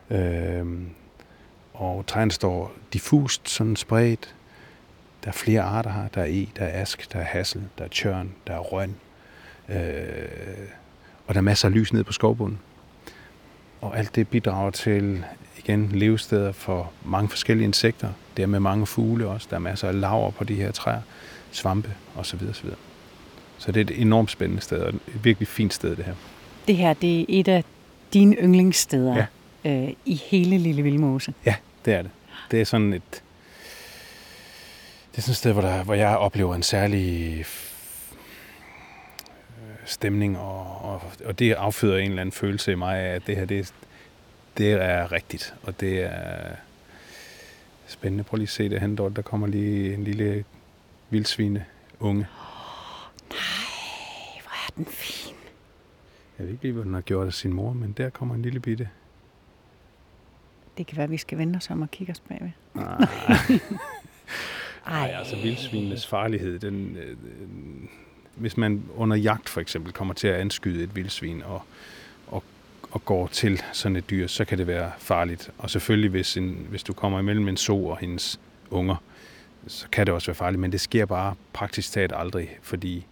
Øh, 0.10 0.66
og 1.74 2.04
træerne 2.08 2.32
står 2.32 2.72
diffust 2.94 3.50
sådan 3.50 3.76
spredt. 3.76 4.36
Der 5.24 5.30
er 5.30 5.34
flere 5.34 5.62
arter 5.62 5.92
her. 5.92 6.08
Der 6.08 6.22
er 6.22 6.26
e, 6.30 6.48
der 6.58 6.66
er 6.66 6.82
ask, 6.82 7.14
der 7.14 7.20
er 7.20 7.24
hassel, 7.24 7.64
der 7.78 7.84
er 7.84 7.90
tjørn, 7.90 8.32
der 8.48 8.54
er 8.54 8.60
røn. 8.60 8.96
Øh, 9.70 9.78
og 11.28 11.34
der 11.34 11.40
er 11.40 11.44
masser 11.44 11.68
af 11.68 11.74
lys 11.74 11.94
ned 11.94 12.04
på 12.04 12.14
skovbunden. 12.14 12.60
Og 13.82 13.98
alt 13.98 14.16
det 14.16 14.28
bidrager 14.28 14.72
til, 14.72 15.26
igen, 15.58 15.90
levesteder 15.92 16.52
for 16.52 16.92
mange 17.06 17.30
forskellige 17.30 17.66
insekter. 17.66 18.10
Det 18.38 18.44
er 18.44 18.48
med 18.48 18.60
mange 18.60 18.86
fugle 18.86 19.28
også. 19.28 19.48
Der 19.50 19.56
er 19.56 19.60
masser 19.60 19.88
af 19.88 20.02
laver 20.02 20.32
på 20.32 20.44
de 20.44 20.56
her 20.56 20.72
træer, 20.72 21.02
svampe 21.52 21.90
osv. 22.16 22.40
osv. 22.50 22.70
Så 23.58 23.72
det 23.72 23.90
er 23.90 23.96
et 23.96 24.02
enormt 24.02 24.32
spændende 24.32 24.62
sted, 24.62 24.80
og 24.80 24.90
et 24.90 25.24
virkelig 25.24 25.48
fint 25.48 25.74
sted, 25.74 25.96
det 25.96 26.06
her. 26.06 26.14
Det 26.68 26.78
her, 26.78 26.94
det 26.94 27.22
er 27.22 27.26
et 27.30 27.48
af 27.48 27.64
dine 28.14 28.36
yndlingssteder 28.36 29.26
ja. 29.64 29.72
øh, 29.72 29.94
i 30.06 30.16
hele 30.16 30.58
Lille 30.58 30.82
Vildmose. 30.82 31.34
Ja, 31.46 31.56
det 31.86 31.94
er 31.94 32.02
det. 32.02 32.12
Det 32.52 32.62
er 32.62 32.66
sådan 32.66 32.94
et... 32.94 33.24
Det 35.12 35.18
er 35.18 35.22
sådan 35.22 35.32
et 35.32 35.38
sted, 35.38 35.54
hvor, 35.54 35.62
der, 35.62 35.84
hvor 35.84 35.94
jeg 35.94 36.18
oplever 36.18 36.56
en 36.56 36.64
særlig 36.64 37.46
stemning, 39.86 40.38
og, 40.38 40.82
og, 40.82 41.02
og 41.26 41.40
det 41.40 41.54
afføder 41.54 41.98
en 41.98 42.10
eller 42.10 42.22
anden 42.22 42.34
følelse 42.34 42.72
i 42.72 42.76
mig 42.76 43.00
af, 43.00 43.16
at 43.16 43.28
det 43.28 43.36
her, 43.38 43.46
det, 43.46 43.74
det 44.58 44.72
er 44.72 45.12
rigtigt, 45.12 45.54
og 45.64 45.80
det 45.80 46.04
er 46.04 46.56
spændende. 47.88 48.24
Prøv 48.24 48.38
lige 48.38 48.46
at 48.46 48.50
se 48.50 48.70
det 48.70 48.82
hen, 48.82 48.98
der 48.98 49.22
kommer 49.22 49.48
lige 49.48 49.94
en 49.94 50.04
lille 50.04 50.44
vildsvine 51.10 51.66
unge. 52.00 52.22
Oh, 52.22 53.30
nej, 53.30 54.42
hvor 54.42 54.52
er 54.52 54.72
den 54.76 54.86
fin. 54.86 55.36
Jeg 56.38 56.46
ved 56.46 56.54
ikke 56.54 56.64
lige, 56.64 56.74
hvad 56.74 56.84
den 56.84 56.94
har 56.94 57.02
gjort 57.02 57.28
af 57.28 57.34
sin 57.34 57.54
mor, 57.54 57.74
men 57.74 57.92
der 57.92 58.10
kommer 58.10 58.36
en 58.36 58.42
lille 58.42 58.60
bitte 58.60 58.90
det 60.78 60.88
kan 60.88 60.98
være, 60.98 61.04
at 61.04 61.12
vi 61.12 61.18
skal 61.18 61.38
vende 61.38 61.58
os 61.58 61.70
om 61.70 61.82
og 61.82 61.92
kigge 61.92 62.12
os 62.12 62.20
bagved. 62.20 62.50
Nej. 62.74 63.08
Ej, 65.02 65.14
altså 65.16 65.36
vildsvinenes 65.36 66.08
farlighed, 66.08 66.60
den, 66.60 66.98
øh, 66.98 67.18
hvis 68.36 68.58
man 68.58 68.84
under 68.96 69.16
jagt 69.16 69.50
for 69.50 69.62
eksempel 69.62 69.94
kommer 69.94 70.14
til 70.14 70.28
at 70.28 70.36
anskyde 70.36 70.84
et 70.84 70.96
vildsvin 70.96 71.44
og, 71.44 71.62
og, 72.28 72.44
og 72.92 73.06
går 73.06 73.28
til 73.28 73.62
sådan 73.74 73.96
et 73.96 74.10
dyr, 74.10 74.28
så 74.28 74.46
kan 74.46 74.58
det 74.58 74.68
være 74.68 74.92
farligt. 74.98 75.50
Og 75.58 75.70
selvfølgelig, 75.70 76.10
hvis, 76.10 76.38
en, 76.38 76.68
hvis 76.70 76.84
du 76.84 76.94
kommer 76.94 77.20
imellem 77.20 77.48
en 77.48 77.58
so 77.58 77.88
og 77.88 77.98
hendes 77.98 78.40
unger, 78.70 78.96
så 79.68 79.88
kan 79.92 80.06
det 80.06 80.14
også 80.14 80.28
være 80.28 80.36
farligt, 80.36 80.60
men 80.60 80.72
det 80.72 80.82
sker 80.82 81.06
bare 81.06 81.36
praktisk 81.54 81.92
talt 81.92 82.14
aldrig, 82.16 82.50
fordi 82.62 83.06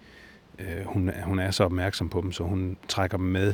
øh, 0.59 0.85
hun, 0.85 1.11
hun 1.23 1.39
er 1.39 1.51
så 1.51 1.63
opmærksom 1.63 2.09
på 2.09 2.21
dem, 2.21 2.31
så 2.31 2.43
hun 2.43 2.77
trækker 2.87 3.17
dem 3.17 3.25
med, 3.25 3.53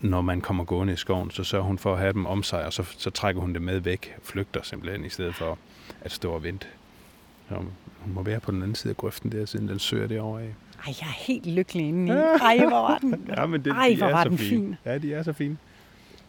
når 0.00 0.20
man 0.20 0.40
kommer 0.40 0.64
gående 0.64 0.92
i 0.92 0.96
skoven. 0.96 1.30
Så 1.30 1.44
sørger 1.44 1.64
hun 1.64 1.78
for 1.78 1.92
at 1.92 1.98
have 1.98 2.12
dem 2.12 2.26
om 2.26 2.42
sig, 2.42 2.64
og 2.64 2.72
så, 2.72 2.82
så 2.98 3.10
trækker 3.10 3.40
hun 3.40 3.54
dem 3.54 3.62
med 3.62 3.78
væk, 3.78 4.14
flygter 4.22 4.62
simpelthen, 4.62 5.04
i 5.04 5.08
stedet 5.08 5.34
for 5.34 5.58
at 6.00 6.12
stå 6.12 6.32
og 6.32 6.42
vente. 6.42 6.66
Så 7.48 7.54
hun 8.00 8.12
må 8.14 8.22
være 8.22 8.40
på 8.40 8.50
den 8.50 8.62
anden 8.62 8.74
side 8.74 8.90
af 8.90 8.96
grøften 8.96 9.32
der, 9.32 9.46
siden 9.46 9.68
den 9.68 9.78
søger 9.78 10.06
derovre 10.06 10.42
af. 10.42 10.54
Ej, 10.86 10.94
jeg 11.00 11.06
er 11.06 11.24
helt 11.26 11.46
lykkelig 11.46 11.86
inde 11.88 12.12
i. 12.12 12.16
Ej, 12.16 12.58
hvor 12.58 12.70
var 12.70 12.98
den, 12.98 13.26
ja, 13.36 13.46
men 13.46 13.64
det, 13.64 13.70
Ej, 13.72 13.88
de 13.88 13.96
hvor 13.96 14.10
var 14.10 14.24
den 14.24 14.38
fin. 14.38 14.48
fin. 14.48 14.76
Ja, 14.84 14.98
de 14.98 15.14
er 15.14 15.22
så 15.22 15.32
fine. 15.32 15.56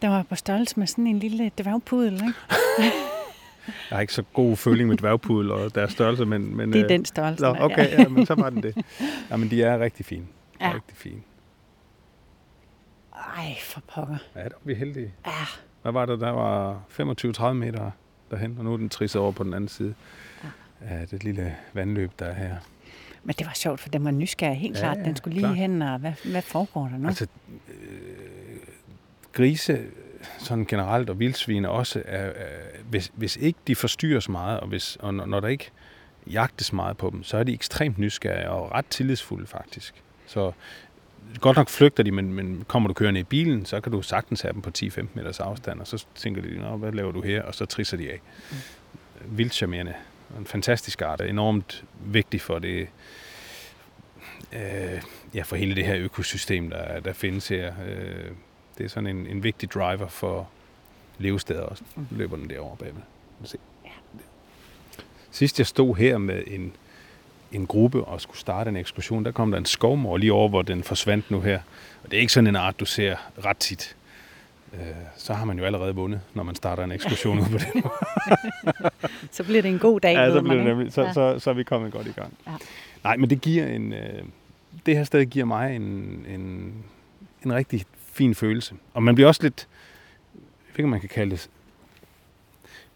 Den 0.02 0.10
var 0.10 0.22
på 0.22 0.34
størrelse 0.34 0.74
med 0.78 0.86
sådan 0.86 1.06
en 1.06 1.18
lille 1.18 1.50
dværgpudel, 1.58 2.12
ikke? 2.12 2.34
Jeg 3.90 3.96
har 3.96 4.00
ikke 4.00 4.12
så 4.12 4.22
god 4.32 4.56
føling 4.56 4.88
med 4.88 4.96
dværgpudel 4.96 5.50
og 5.50 5.74
deres 5.74 5.92
størrelse, 5.92 6.24
men... 6.24 6.56
men 6.56 6.72
det 6.72 6.78
er 6.78 6.84
øh, 6.84 6.88
den 6.88 7.04
størrelse. 7.04 7.44
Nå, 7.44 7.56
okay, 7.60 7.98
ja, 7.98 8.08
men 8.08 8.26
så 8.26 8.34
var 8.34 8.50
den 8.50 8.62
det. 8.62 8.76
Ja, 9.30 9.36
men 9.36 9.50
de 9.50 9.62
er 9.62 9.78
rigtig 9.78 10.06
fine. 10.06 10.26
Ja. 10.60 10.72
Rigtig 10.74 10.96
fine. 10.96 11.20
Ej, 13.36 13.54
for 13.62 13.82
pokker. 13.94 14.16
Ja, 14.36 14.40
der 14.40 14.48
var 14.48 14.60
vi 14.64 14.74
heldige. 14.74 15.14
Ja. 15.26 15.32
Hvad 15.82 15.92
var 15.92 16.06
det? 16.06 16.20
Der 16.20 16.30
var 16.30 16.82
25-30 17.50 17.52
meter 17.52 17.90
derhen, 18.30 18.54
og 18.58 18.64
nu 18.64 18.72
er 18.72 18.76
den 18.76 18.88
trisset 18.88 19.20
over 19.20 19.32
på 19.32 19.44
den 19.44 19.54
anden 19.54 19.68
side 19.68 19.94
ja. 20.44 20.48
af 20.80 21.08
det 21.08 21.24
lille 21.24 21.56
vandløb, 21.72 22.10
der 22.18 22.24
er 22.24 22.34
her. 22.34 22.56
Men 23.24 23.34
det 23.38 23.46
var 23.46 23.52
sjovt, 23.52 23.80
for 23.80 23.88
den 23.88 24.04
var 24.04 24.10
nysgerrig 24.10 24.58
helt 24.58 24.76
ja, 24.76 24.80
klart. 24.80 24.96
Den 24.96 25.16
skulle 25.16 25.34
lige 25.34 25.42
klart. 25.42 25.56
hen, 25.56 25.82
og 25.82 25.98
hvad, 25.98 26.12
hvad 26.24 26.42
foregår 26.42 26.88
der 26.88 26.98
nu? 26.98 27.08
Altså, 27.08 27.26
øh, 27.68 27.74
grise 29.32 29.86
sådan 30.38 30.64
generelt, 30.64 31.10
og 31.10 31.18
vildsvin 31.18 31.64
også, 31.64 32.02
er, 32.04 32.26
er, 32.26 32.58
hvis, 32.90 33.12
hvis 33.14 33.36
ikke 33.36 33.58
de 33.66 33.76
forstyrres 33.76 34.28
meget, 34.28 34.60
og, 34.60 34.68
hvis, 34.68 34.96
og 34.96 35.14
når, 35.14 35.26
når 35.26 35.40
der 35.40 35.48
ikke 35.48 35.70
jagtes 36.26 36.72
meget 36.72 36.96
på 36.96 37.10
dem, 37.10 37.22
så 37.22 37.36
er 37.36 37.42
de 37.42 37.52
ekstremt 37.52 37.98
nysgerrige 37.98 38.50
og 38.50 38.72
ret 38.72 38.86
tillidsfulde 38.86 39.46
faktisk. 39.46 39.94
Så 40.26 40.52
godt 41.40 41.56
nok 41.56 41.68
flygter 41.68 42.02
de, 42.02 42.10
men, 42.10 42.32
men 42.32 42.64
kommer 42.68 42.88
du 42.88 42.94
kørende 42.94 43.20
i 43.20 43.24
bilen, 43.24 43.66
så 43.66 43.80
kan 43.80 43.92
du 43.92 44.02
sagtens 44.02 44.40
have 44.40 44.52
dem 44.52 44.62
på 44.62 44.70
10-15 44.78 45.06
meters 45.14 45.40
afstand, 45.40 45.80
og 45.80 45.86
så 45.86 46.06
tænker 46.14 46.42
de, 46.42 46.58
Nå, 46.58 46.76
hvad 46.76 46.92
laver 46.92 47.12
du 47.12 47.20
her? 47.20 47.42
Og 47.42 47.54
så 47.54 47.66
trisser 47.66 47.96
de 47.96 48.10
af. 48.10 48.20
Mm. 48.50 48.56
Vildt 49.38 49.54
charmerende. 49.54 49.94
En 50.38 50.46
fantastisk 50.46 51.02
art, 51.02 51.20
enormt 51.20 51.84
vigtig 52.04 52.40
for 52.40 52.58
det, 52.58 52.88
øh, 54.52 55.02
ja, 55.34 55.42
for 55.42 55.56
hele 55.56 55.74
det 55.74 55.86
her 55.86 55.96
økosystem, 55.96 56.70
der, 56.70 57.00
der 57.00 57.12
findes 57.12 57.48
her. 57.48 57.74
Øh, 57.88 58.30
det 58.78 58.84
er 58.84 58.88
sådan 58.88 59.06
en, 59.16 59.26
en 59.26 59.42
vigtig 59.42 59.72
driver 59.72 60.08
for 60.08 60.48
levesteder 61.18 61.62
også. 61.62 61.84
Mm. 61.96 62.06
Løber 62.10 62.36
den 62.36 62.50
derovre 62.50 62.76
bagved. 62.76 63.02
Se. 63.44 63.58
Sidst 65.30 65.58
jeg 65.58 65.66
stod 65.66 65.96
her 65.96 66.18
med 66.18 66.42
en, 66.46 66.72
en 67.52 67.66
gruppe 67.66 68.04
og 68.04 68.20
skulle 68.20 68.38
starte 68.38 68.68
en 68.68 68.76
ekskursion, 68.76 69.24
der 69.24 69.30
kom 69.30 69.50
der 69.50 69.58
en 69.58 69.64
skovmor 69.64 70.16
lige 70.16 70.32
over, 70.32 70.48
hvor 70.48 70.62
den 70.62 70.82
forsvandt 70.82 71.30
nu 71.30 71.40
her. 71.40 71.60
Og 72.04 72.10
det 72.10 72.16
er 72.16 72.20
ikke 72.20 72.32
sådan 72.32 72.46
en 72.46 72.56
art, 72.56 72.80
du 72.80 72.84
ser 72.84 73.16
ret 73.44 73.56
tit. 73.56 73.96
Øh, 74.74 74.80
så 75.16 75.34
har 75.34 75.44
man 75.44 75.58
jo 75.58 75.64
allerede 75.64 75.94
vundet, 75.94 76.20
når 76.34 76.42
man 76.42 76.54
starter 76.54 76.84
en 76.84 76.92
ekskursion 76.92 77.38
ud 77.42 77.44
på 77.44 77.58
det. 77.58 77.84
så 79.36 79.44
bliver 79.44 79.62
det 79.62 79.70
en 79.70 79.78
god 79.78 80.00
dag. 80.00 80.14
Ja, 80.14 80.32
så, 80.32 80.42
bliver 80.42 80.56
det 80.56 80.64
nemlig, 80.64 80.92
så, 80.92 81.02
ja. 81.02 81.12
så, 81.12 81.34
så, 81.34 81.38
så 81.38 81.50
er 81.50 81.54
vi 81.54 81.64
kommet 81.64 81.92
godt 81.92 82.06
i 82.06 82.12
gang. 82.12 82.34
Ja. 82.46 82.52
Nej, 83.04 83.16
men 83.16 83.30
det 83.30 83.40
giver 83.40 83.66
en... 83.66 83.92
Øh, 83.92 84.22
det 84.86 84.96
her 84.96 85.04
sted 85.04 85.26
giver 85.26 85.44
mig 85.44 85.76
en, 85.76 85.82
en, 86.28 86.74
en 87.44 87.54
rigtig 87.54 87.86
fin 88.18 88.34
følelse. 88.34 88.74
Og 88.94 89.02
man 89.02 89.14
bliver 89.14 89.28
også 89.28 89.42
lidt... 89.42 89.68
Jeg 90.34 90.72
ved 90.72 90.78
ikke, 90.78 90.84
om 90.84 90.90
man 90.90 91.00
kan 91.00 91.08
kalde 91.08 91.30
det 91.30 91.50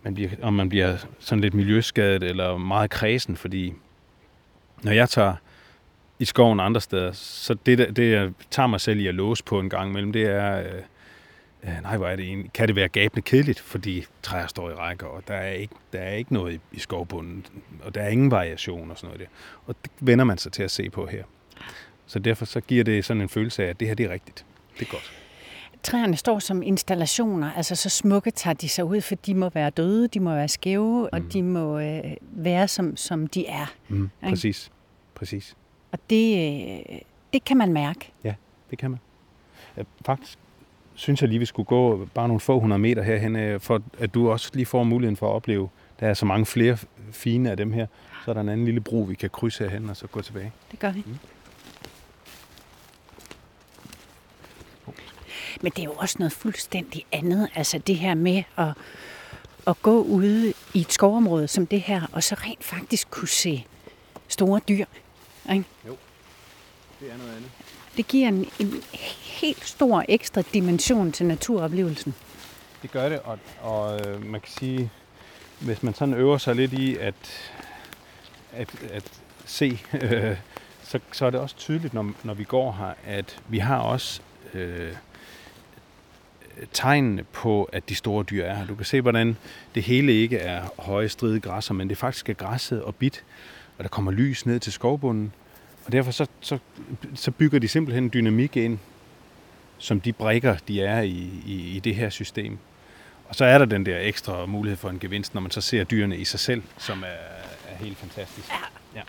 man 0.03 0.15
bliver, 0.15 0.31
om 0.43 0.53
man 0.53 0.69
bliver 0.69 0.97
sådan 1.19 1.41
lidt 1.41 1.55
miljøskadet 1.55 2.23
eller 2.23 2.57
meget 2.57 2.91
kredsen, 2.91 3.37
fordi 3.37 3.75
når 4.83 4.93
jeg 4.93 5.09
tager 5.09 5.35
i 6.19 6.25
skoven 6.25 6.61
andre 6.61 6.81
steder, 6.81 7.13
så 7.13 7.55
det, 7.55 7.97
det 7.97 8.13
jeg 8.13 8.31
tager 8.51 8.67
mig 8.67 8.81
selv 8.81 9.01
i 9.01 9.07
at 9.07 9.15
låse 9.15 9.45
på 9.45 9.61
en 9.61 9.71
gang 9.71 9.91
imellem, 9.91 10.13
det 10.13 10.23
er, 10.23 10.59
øh, 10.59 10.83
øh, 11.65 11.83
nej, 11.83 11.97
hvor 11.97 12.07
er 12.07 12.17
det 12.17 12.25
egentlig, 12.25 12.53
kan 12.53 12.69
det 12.69 12.77
være 12.77 12.89
gabende 12.89 13.23
kedeligt, 13.23 13.61
fordi 13.61 14.05
træer 14.23 14.47
står 14.47 14.71
i 14.71 14.75
rækker, 14.75 15.07
og 15.07 15.23
der 15.29 15.35
er 15.35 15.53
ikke, 15.53 15.75
der 15.93 15.99
er 15.99 16.15
ikke 16.15 16.33
noget 16.33 16.55
i, 16.55 16.61
i 16.73 16.79
skovbunden, 16.79 17.47
og 17.85 17.95
der 17.95 18.03
er 18.03 18.09
ingen 18.09 18.31
variation 18.31 18.91
og 18.91 18.99
sådan 18.99 19.07
noget 19.07 19.21
der. 19.21 19.27
Og 19.67 19.77
det 19.83 19.91
vender 20.01 20.25
man 20.25 20.39
sig 20.39 20.53
til 20.53 20.63
at 20.63 20.71
se 20.71 20.91
på 20.91 21.07
her. 21.07 21.25
Så 22.07 22.19
derfor 22.19 22.45
så 22.45 22.61
giver 22.61 22.85
det 22.85 23.05
sådan 23.05 23.21
en 23.21 23.29
følelse 23.29 23.65
af, 23.65 23.69
at 23.69 23.81
det 23.81 23.89
her 23.89 23.95
det 23.95 24.07
er 24.07 24.11
rigtigt. 24.11 24.45
Det 24.79 24.87
er 24.87 24.91
godt. 24.91 25.13
Træerne 25.83 26.17
står 26.17 26.39
som 26.39 26.63
installationer, 26.63 27.53
altså 27.53 27.75
så 27.75 27.89
smukke 27.89 28.31
tager 28.31 28.55
de 28.55 28.69
sig 28.69 28.85
ud, 28.85 29.01
for 29.01 29.15
de 29.15 29.35
må 29.35 29.49
være 29.49 29.71
døde, 29.71 30.09
de 30.09 30.21
må 30.21 30.35
være 30.35 30.49
skæve, 30.49 31.01
mm. 31.03 31.09
og 31.13 31.33
de 31.33 31.43
må 31.43 31.79
øh, 31.79 32.05
være 32.21 32.69
som, 32.69 32.97
som 32.97 33.27
de 33.27 33.47
er. 33.47 33.73
Mm, 33.89 34.11
præcis, 34.29 34.71
præcis. 35.15 35.57
Og 35.93 35.99
det, 36.11 36.37
øh, 36.91 36.99
det 37.33 37.45
kan 37.45 37.57
man 37.57 37.73
mærke. 37.73 38.13
Ja, 38.25 38.35
det 38.71 38.79
kan 38.79 38.91
man. 38.91 39.01
Ja, 39.77 39.83
faktisk 40.07 40.39
synes 40.95 41.21
jeg 41.21 41.29
lige, 41.29 41.39
vi 41.39 41.45
skulle 41.47 41.67
gå 41.67 42.09
bare 42.15 42.29
nogle 42.29 42.41
få 42.41 42.61
hundrede 42.61 42.79
meter 42.79 43.03
herhen, 43.03 43.37
øh, 43.37 43.61
for 43.61 43.83
at 43.99 44.15
du 44.15 44.31
også 44.31 44.51
lige 44.55 44.67
får 44.67 44.85
muligheden 44.85 45.17
for 45.17 45.29
at 45.29 45.35
opleve, 45.35 45.69
der 46.01 46.09
er 46.09 46.15
så 46.15 46.27
mange 46.27 46.47
flere 46.47 46.79
fine 47.13 47.51
af 47.51 47.57
dem 47.57 47.73
her. 47.73 47.87
Så 48.25 48.31
er 48.31 48.35
der 48.35 48.41
en 48.41 48.49
anden 48.49 48.67
lille 48.67 48.81
bro, 48.81 48.97
vi 48.97 49.15
kan 49.15 49.31
krydse 49.31 49.65
herhen 49.65 49.91
og 49.91 49.97
så 49.97 50.07
gå 50.07 50.23
tilbage. 50.23 50.53
Det 50.71 50.79
gør 50.79 50.93
vi. 50.93 51.03
Mm. 51.07 51.19
Men 55.63 55.73
det 55.73 55.79
er 55.79 55.85
jo 55.85 55.93
også 55.93 56.17
noget 56.19 56.33
fuldstændig 56.33 57.07
andet. 57.13 57.49
Altså 57.55 57.79
det 57.79 57.97
her 57.97 58.15
med 58.15 58.43
at, 58.57 58.69
at 59.67 59.83
gå 59.83 60.03
ude 60.03 60.53
i 60.75 60.81
et 60.81 60.93
skovområde 60.93 61.49
som 61.49 61.67
det 61.67 61.81
her, 61.81 62.03
og 62.13 62.23
så 62.23 62.35
rent 62.35 62.65
faktisk 62.65 63.11
kunne 63.11 63.29
se 63.29 63.67
store 64.29 64.61
dyr. 64.69 64.85
Ikke? 65.53 65.65
Jo, 65.87 65.97
det 67.01 67.13
er 67.13 67.17
noget 67.17 67.31
andet. 67.31 67.51
Det 67.97 68.09
giver 68.09 68.29
en, 68.29 68.49
en 68.59 68.83
helt 69.23 69.67
stor 69.67 70.05
ekstra 70.09 70.43
dimension 70.55 71.13
til 71.13 71.27
naturoplevelsen. 71.27 72.15
Det 72.83 72.91
gør 72.91 73.09
det, 73.09 73.21
og, 73.21 73.39
og 73.61 74.01
øh, 74.07 74.27
man 74.27 74.41
kan 74.41 74.53
sige, 74.53 74.91
hvis 75.61 75.83
man 75.83 75.95
sådan 75.95 76.15
øver 76.15 76.39
sig 76.39 76.57
lidt 76.57 76.73
i 76.73 76.97
at, 76.97 77.15
at, 78.53 78.69
at 78.93 79.05
se, 79.45 79.81
øh, 80.03 80.37
så, 80.83 81.01
så 81.13 81.27
er 81.27 81.31
det 81.31 81.41
også 81.41 81.57
tydeligt, 81.57 81.95
når, 81.95 82.13
når 82.23 82.35
vi 82.35 82.45
går 82.45 82.73
her, 82.73 83.17
at 83.17 83.41
vi 83.49 83.59
har 83.59 83.79
også 83.79 84.21
øh, 84.55 84.93
tegnene 86.73 87.23
på, 87.23 87.65
at 87.65 87.89
de 87.89 87.95
store 87.95 88.25
dyr 88.25 88.45
er 88.45 88.55
her. 88.55 88.67
Du 88.67 88.75
kan 88.75 88.85
se, 88.85 89.01
hvordan 89.01 89.37
det 89.75 89.83
hele 89.83 90.13
ikke 90.13 90.39
er 90.39 90.63
høje, 90.79 91.09
stride 91.09 91.41
græsser, 91.41 91.75
men 91.75 91.89
det 91.89 91.99
faktisk 91.99 92.29
er 92.29 92.35
græsset 92.35 92.83
og 92.83 92.95
bit, 92.95 93.25
og 93.79 93.85
der 93.85 93.89
kommer 93.89 94.13
lys 94.13 94.47
ned 94.47 94.61
til 94.61 94.73
skovbunden. 94.73 95.33
Og 95.87 95.93
derfor 95.93 96.11
så, 96.11 96.27
så, 96.41 96.59
så 97.15 97.31
bygger 97.31 97.59
de 97.59 97.69
simpelthen 97.69 98.11
dynamik 98.15 98.57
ind, 98.57 98.79
som 99.79 100.01
de 100.01 100.13
brækker, 100.13 100.57
de 100.69 100.83
er 100.83 101.01
i, 101.01 101.31
i, 101.47 101.77
i 101.77 101.81
det 101.81 101.95
her 101.95 102.11
system. 102.11 102.59
Og 103.29 103.35
så 103.35 103.45
er 103.45 103.59
der 103.59 103.65
den 103.65 103.87
der 103.87 103.99
ekstra 104.01 104.47
mulighed 104.47 104.77
for 104.77 104.91
en 104.91 104.99
gevinst, 104.99 105.35
når 105.35 105.41
man 105.41 105.51
så 105.51 105.61
ser 105.61 105.85
dyrene 105.85 106.17
i 106.17 106.25
sig 106.25 106.41
selv, 106.41 106.63
som 106.79 107.03
er, 107.03 107.73
er 107.73 107.77
helt 107.77 107.99
fantastisk. 107.99 108.49
Ja. 108.49 108.99
ja. 108.99 109.03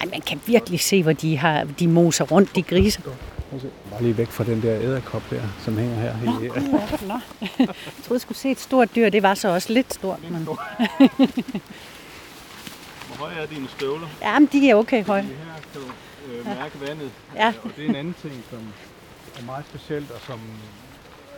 Ej, 0.00 0.06
man 0.10 0.20
kan 0.20 0.40
virkelig 0.46 0.80
se, 0.80 1.02
hvor 1.02 1.12
de 1.12 1.36
har 1.36 1.64
de 1.64 1.88
moser 1.88 2.24
rundt, 2.24 2.56
de 2.56 2.62
griser. 2.62 3.02
Bare 3.90 4.02
lige 4.02 4.18
væk 4.18 4.28
fra 4.28 4.44
den 4.44 4.62
der 4.62 4.80
æderkop 4.80 5.22
der, 5.30 5.42
som 5.58 5.78
hænger 5.78 5.94
her. 5.94 6.16
Nå, 6.24 6.40
i, 6.40 6.48
nå. 7.08 7.18
Jeg 7.58 7.68
troede, 8.04 8.12
jeg 8.12 8.20
skulle 8.20 8.38
se 8.38 8.50
et 8.50 8.60
stort 8.60 8.94
dyr. 8.94 9.08
Det 9.08 9.22
var 9.22 9.34
så 9.34 9.48
også 9.48 9.72
lidt 9.72 9.94
stort. 9.94 10.20
Lidt 10.22 10.32
men... 10.32 10.44
Hvor 13.06 13.26
høje 13.26 13.34
er 13.34 13.46
dine 13.46 13.68
støvler? 13.68 14.06
Jamen, 14.22 14.48
de 14.52 14.70
er 14.70 14.74
okay 14.74 15.04
høje. 15.04 15.22
Det 15.22 15.28
her 15.28 15.36
kan 15.72 15.80
du 15.80 15.86
øh, 16.32 16.46
mærke 16.46 16.78
ja. 16.80 16.86
vandet. 16.88 17.10
Ja. 17.36 17.52
Og 17.62 17.70
det 17.76 17.84
er 17.84 17.88
en 17.88 17.94
anden 17.94 18.14
ting, 18.22 18.34
som 18.50 18.58
er 19.38 19.42
meget 19.46 19.64
specielt, 19.66 20.10
og 20.10 20.20
som 20.26 20.40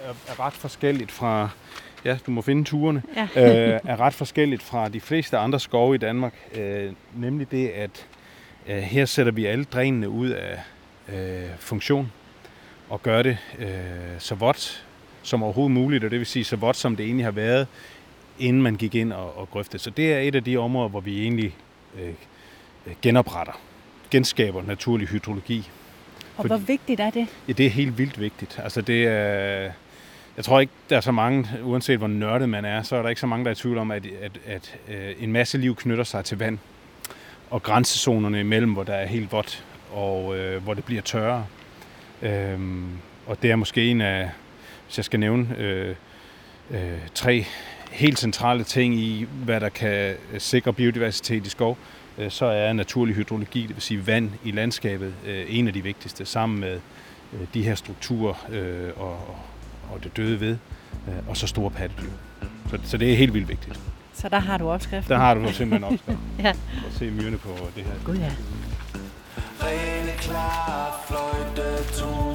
er, 0.05 0.33
er 0.33 0.41
ret 0.41 0.53
forskelligt 0.53 1.13
fra... 1.13 1.49
Ja, 2.05 2.19
du 2.27 2.31
må 2.31 2.43
finde 2.43 2.65
turene. 2.65 3.03
Ja. 3.17 3.23
øh, 3.23 3.81
er 3.85 4.01
ret 4.01 4.15
forskelligt 4.15 4.63
fra 4.63 4.89
de 4.89 5.01
fleste 5.01 5.39
andre 5.39 5.61
skove 5.61 5.95
i 5.95 5.99
Danmark. 5.99 6.35
Øh, 6.55 6.93
nemlig 7.15 7.51
det, 7.51 7.69
at 7.69 8.07
øh, 8.67 8.77
her 8.77 9.05
sætter 9.05 9.33
vi 9.33 9.47
alle 9.47 9.65
drænene 9.65 10.09
ud 10.09 10.29
af, 10.29 10.61
øh, 11.09 11.43
funktion 11.59 12.13
og 12.89 13.03
gøre 13.03 13.23
det 13.23 13.39
øh, 13.59 13.69
så 14.19 14.35
vådt 14.35 14.85
som 15.23 15.43
overhovedet 15.43 15.73
muligt, 15.75 16.05
og 16.05 16.11
det 16.11 16.19
vil 16.19 16.27
sige 16.27 16.45
så 16.45 16.57
vådt 16.57 16.77
som 16.77 16.97
det 16.97 17.07
egentlig 17.07 17.27
har 17.27 17.33
været, 17.33 17.67
inden 18.39 18.63
man 18.63 18.77
gik 18.77 18.95
ind 18.95 19.13
og, 19.13 19.39
og 19.39 19.51
grøftede. 19.51 19.83
Så 19.83 19.91
det 19.91 20.13
er 20.13 20.19
et 20.19 20.35
af 20.35 20.45
de 20.45 20.57
områder, 20.57 20.89
hvor 20.89 21.01
vi 21.01 21.23
egentlig 21.23 21.57
øh, 22.01 22.15
genopretter, 23.03 23.61
genskaber 24.11 24.63
naturlig 24.63 25.09
hydrologi. 25.09 25.71
Og 26.37 26.47
hvor 26.47 26.57
vigtigt 26.57 27.01
er 27.01 27.11
det? 27.11 27.27
Ja, 27.49 27.53
det 27.53 27.67
er 27.67 27.71
helt 27.71 27.99
vildt 27.99 28.21
vigtigt. 28.21 28.61
Altså 28.63 28.81
det 28.81 29.07
er, 29.07 29.73
jeg 30.37 30.45
tror 30.45 30.61
ikke, 30.61 30.73
der 30.91 30.97
er 30.97 31.01
så 31.01 31.13
mange, 31.13 31.49
uanset 31.63 31.99
hvor 31.99 32.07
nørdet 32.07 32.49
man 32.49 32.65
er, 32.65 32.83
så 32.83 32.97
er 32.97 33.03
der 33.03 33.09
ikke 33.09 33.21
så 33.21 33.27
mange, 33.27 33.45
der 33.45 33.51
er 33.51 33.55
i 33.55 33.57
tvivl 33.57 33.79
om, 33.79 33.91
at, 33.91 34.07
at, 34.07 34.39
at, 34.47 34.77
at 34.89 35.15
en 35.19 35.33
masse 35.33 35.59
liv 35.59 35.77
knytter 35.77 36.05
sig 36.05 36.25
til 36.25 36.39
vand. 36.39 36.59
Og 37.51 37.63
grænsezonerne 37.63 38.41
imellem, 38.41 38.73
hvor 38.73 38.83
der 38.85 38.95
er 38.95 39.07
helt 39.07 39.33
vådt, 39.33 39.65
og 39.95 40.37
øh, 40.37 40.63
hvor 40.63 40.75
det 40.75 40.85
bliver 40.85 41.03
tørre. 41.03 41.47
Øhm, 42.23 42.89
og 43.27 43.43
det 43.43 43.51
er 43.51 43.57
måske 43.57 43.91
en 43.91 44.01
af, 44.01 44.31
hvis 44.87 44.99
jeg 44.99 45.05
skal 45.05 45.21
nævne, 45.21 45.57
øh, 45.59 45.95
øh, 46.71 46.99
tre 47.15 47.47
helt 47.91 48.19
centrale 48.19 48.65
ting 48.65 48.95
i, 48.95 49.27
hvad 49.45 49.61
der 49.61 49.69
kan 49.69 50.15
sikre 50.39 50.73
biodiversitet 50.73 51.47
i 51.47 51.51
skov, 51.51 51.79
øh, 52.19 52.31
så 52.31 52.47
er 52.47 52.73
naturlig 52.73 53.15
hydrologi, 53.15 53.63
det 53.63 53.77
vil 53.77 53.83
sige 53.83 54.07
vand 54.07 54.31
i 54.45 54.51
landskabet, 54.51 55.15
øh, 55.27 55.45
en 55.49 55.67
af 55.67 55.73
de 55.73 55.83
vigtigste, 55.83 56.25
sammen 56.25 56.61
med 56.61 56.81
øh, 57.33 57.41
de 57.55 57.63
her 57.63 57.75
strukturer 57.75 58.47
øh, 58.51 58.91
og, 58.97 59.37
og 59.93 60.05
det 60.05 60.17
døde 60.17 60.41
ved, 60.41 60.57
øh, 61.09 61.29
og 61.29 61.37
så 61.37 61.47
store 61.47 61.71
pattedyr. 61.71 62.11
Så, 62.71 62.79
så 62.85 62.97
det 62.97 63.13
er 63.13 63.17
helt 63.17 63.35
vildt 63.35 63.49
vigtigt. 63.49 63.81
Så 64.13 64.29
der 64.29 64.39
har 64.39 64.59
du 64.59 64.69
opskriften? 64.69 65.13
Der 65.13 65.19
har 65.19 65.35
du 65.35 65.53
simpelthen 65.53 65.85
opskriften. 65.93 66.19
ja. 66.45 66.51
Og 66.87 66.93
se 66.93 67.11
myrene 67.11 67.39
på 67.39 67.49
det 67.77 67.85
her. 67.85 67.93
Gud 68.05 68.17
ja 68.17 68.31
rene 69.65 70.13
klare 70.19 70.93
fløjtetoner 71.07 72.34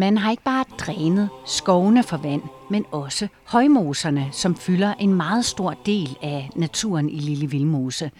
Man 0.00 0.18
har 0.18 0.30
ikke 0.30 0.42
bare 0.42 0.64
drænet 0.78 1.28
skovene 1.46 2.02
for 2.02 2.16
vand, 2.16 2.42
men 2.70 2.84
også 2.90 3.28
højmoserne, 3.44 4.28
som 4.32 4.56
fylder 4.56 4.94
en 4.94 5.14
meget 5.14 5.44
stor 5.44 5.74
del 5.86 6.16
af 6.22 6.50
naturen 6.56 7.08
i 7.10 7.18
Lille 7.18 7.50
Vildmose. 7.50 8.10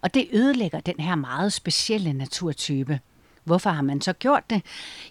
Og 0.00 0.14
det 0.14 0.28
ødelægger 0.32 0.80
den 0.80 0.94
her 0.98 1.14
meget 1.14 1.52
specielle 1.52 2.12
naturtype. 2.12 3.00
Hvorfor 3.44 3.70
har 3.70 3.82
man 3.82 4.00
så 4.00 4.12
gjort 4.12 4.50
det? 4.50 4.62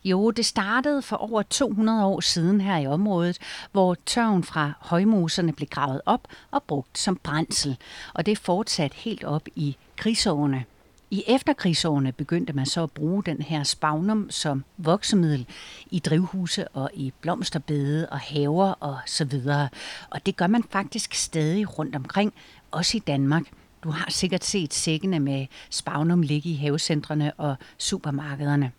Jo, 0.03 0.31
det 0.31 0.45
startede 0.45 1.01
for 1.01 1.15
over 1.15 1.41
200 1.41 2.05
år 2.05 2.19
siden 2.19 2.61
her 2.61 2.77
i 2.77 2.87
området, 2.87 3.37
hvor 3.71 3.95
tørven 4.05 4.43
fra 4.43 4.71
højmoserne 4.79 5.53
blev 5.53 5.67
gravet 5.67 6.01
op 6.05 6.27
og 6.51 6.63
brugt 6.63 6.97
som 6.97 7.15
brændsel. 7.23 7.77
Og 8.13 8.25
det 8.25 8.31
er 8.31 8.41
fortsat 8.43 8.93
helt 8.93 9.23
op 9.23 9.47
i 9.55 9.77
krigsårene. 9.97 10.65
I 11.11 11.23
efterkrigsårene 11.27 12.11
begyndte 12.11 12.53
man 12.53 12.65
så 12.65 12.83
at 12.83 12.91
bruge 12.91 13.23
den 13.23 13.41
her 13.41 13.63
spagnum 13.63 14.29
som 14.29 14.63
voksemiddel 14.77 15.47
i 15.91 15.99
drivhuse 15.99 16.67
og 16.67 16.89
i 16.93 17.13
blomsterbede 17.21 18.09
og 18.09 18.19
haver 18.19 18.71
og 18.71 18.97
så 19.05 19.25
videre. 19.25 19.69
Og 20.09 20.25
det 20.25 20.35
gør 20.35 20.47
man 20.47 20.63
faktisk 20.71 21.13
stadig 21.13 21.79
rundt 21.79 21.95
omkring, 21.95 22.33
også 22.71 22.97
i 22.97 22.99
Danmark. 22.99 23.43
Du 23.83 23.89
har 23.89 24.11
sikkert 24.11 24.43
set 24.43 24.73
sækkene 24.73 25.19
med 25.19 25.47
spagnum 25.69 26.21
ligge 26.21 26.49
i 26.49 26.55
havecentrene 26.55 27.33
og 27.33 27.55
supermarkederne. 27.77 28.71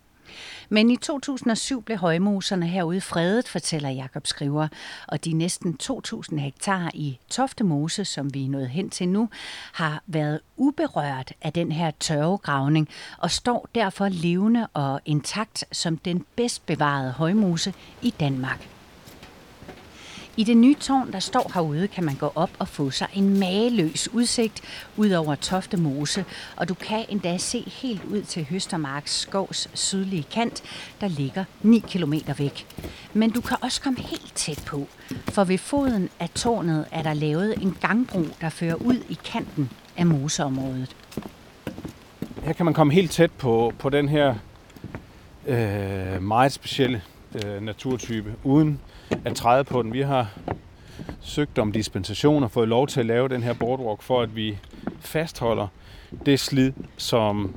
Men 0.69 0.89
i 0.89 0.95
2007 0.95 1.81
blev 1.81 1.97
højmoserne 1.97 2.67
herude 2.67 3.01
fredet, 3.01 3.47
fortæller 3.47 3.89
Jakob 3.89 4.27
Skriver, 4.27 4.67
og 5.07 5.25
de 5.25 5.33
næsten 5.33 5.77
2.000 5.83 6.39
hektar 6.39 6.91
i 6.93 7.19
Toftemose, 7.29 8.05
som 8.05 8.33
vi 8.33 8.45
er 8.45 8.49
nået 8.49 8.69
hen 8.69 8.89
til 8.89 9.09
nu, 9.09 9.29
har 9.73 10.03
været 10.07 10.39
uberørt 10.57 11.33
af 11.41 11.53
den 11.53 11.71
her 11.71 11.91
tørvegravning 11.99 12.89
og 13.17 13.31
står 13.31 13.67
derfor 13.75 14.07
levende 14.07 14.67
og 14.73 15.01
intakt 15.05 15.65
som 15.71 15.97
den 15.97 16.25
bedst 16.35 16.65
bevarede 16.65 17.11
højmose 17.11 17.73
i 18.01 18.13
Danmark. 18.19 18.78
I 20.39 20.43
det 20.43 20.57
nye 20.57 20.75
tårn, 20.75 21.11
der 21.11 21.19
står 21.19 21.51
herude, 21.53 21.87
kan 21.87 22.03
man 22.03 22.15
gå 22.15 22.31
op 22.35 22.49
og 22.59 22.67
få 22.67 22.89
sig 22.89 23.07
en 23.13 23.39
mageløs 23.39 24.13
udsigt 24.13 24.61
ud 24.97 25.11
over 25.11 25.35
Tofte 25.35 25.77
Mose, 25.77 26.25
og 26.55 26.69
du 26.69 26.73
kan 26.73 27.05
endda 27.09 27.37
se 27.37 27.63
helt 27.67 28.03
ud 28.03 28.21
til 28.21 28.47
Høstermarks 28.49 29.19
skovs 29.19 29.69
sydlige 29.73 30.23
kant, 30.23 30.63
der 31.01 31.07
ligger 31.07 31.43
9 31.61 31.79
km 31.79 32.13
væk. 32.37 32.67
Men 33.13 33.29
du 33.31 33.41
kan 33.41 33.57
også 33.61 33.81
komme 33.81 33.99
helt 33.99 34.31
tæt 34.35 34.63
på, 34.67 34.87
for 35.29 35.43
ved 35.43 35.57
foden 35.57 36.09
af 36.19 36.29
tårnet 36.29 36.85
er 36.91 37.03
der 37.03 37.13
lavet 37.13 37.57
en 37.61 37.77
gangbro, 37.81 38.25
der 38.41 38.49
fører 38.49 38.75
ud 38.75 39.03
i 39.09 39.17
kanten 39.25 39.69
af 39.97 40.05
moseområdet. 40.05 40.95
Her 42.43 42.53
kan 42.53 42.65
man 42.65 42.73
komme 42.73 42.93
helt 42.93 43.11
tæt 43.11 43.31
på, 43.31 43.73
på 43.79 43.89
den 43.89 44.09
her 44.09 44.35
øh, 45.47 46.23
meget 46.23 46.51
specielle 46.51 47.01
øh, 47.45 47.61
naturtype, 47.61 48.33
uden 48.43 48.79
at 49.25 49.35
træde 49.35 49.63
på 49.63 49.81
den. 49.81 49.93
Vi 49.93 50.01
har 50.01 50.27
søgt 51.21 51.59
om 51.59 51.71
dispensation 51.71 52.43
og 52.43 52.51
fået 52.51 52.67
lov 52.67 52.87
til 52.87 52.99
at 52.99 53.05
lave 53.05 53.27
den 53.27 53.43
her 53.43 53.53
boardwalk, 53.53 54.01
for 54.01 54.21
at 54.21 54.35
vi 54.35 54.57
fastholder 54.99 55.67
det 56.25 56.39
slid, 56.39 56.73
som 56.97 57.55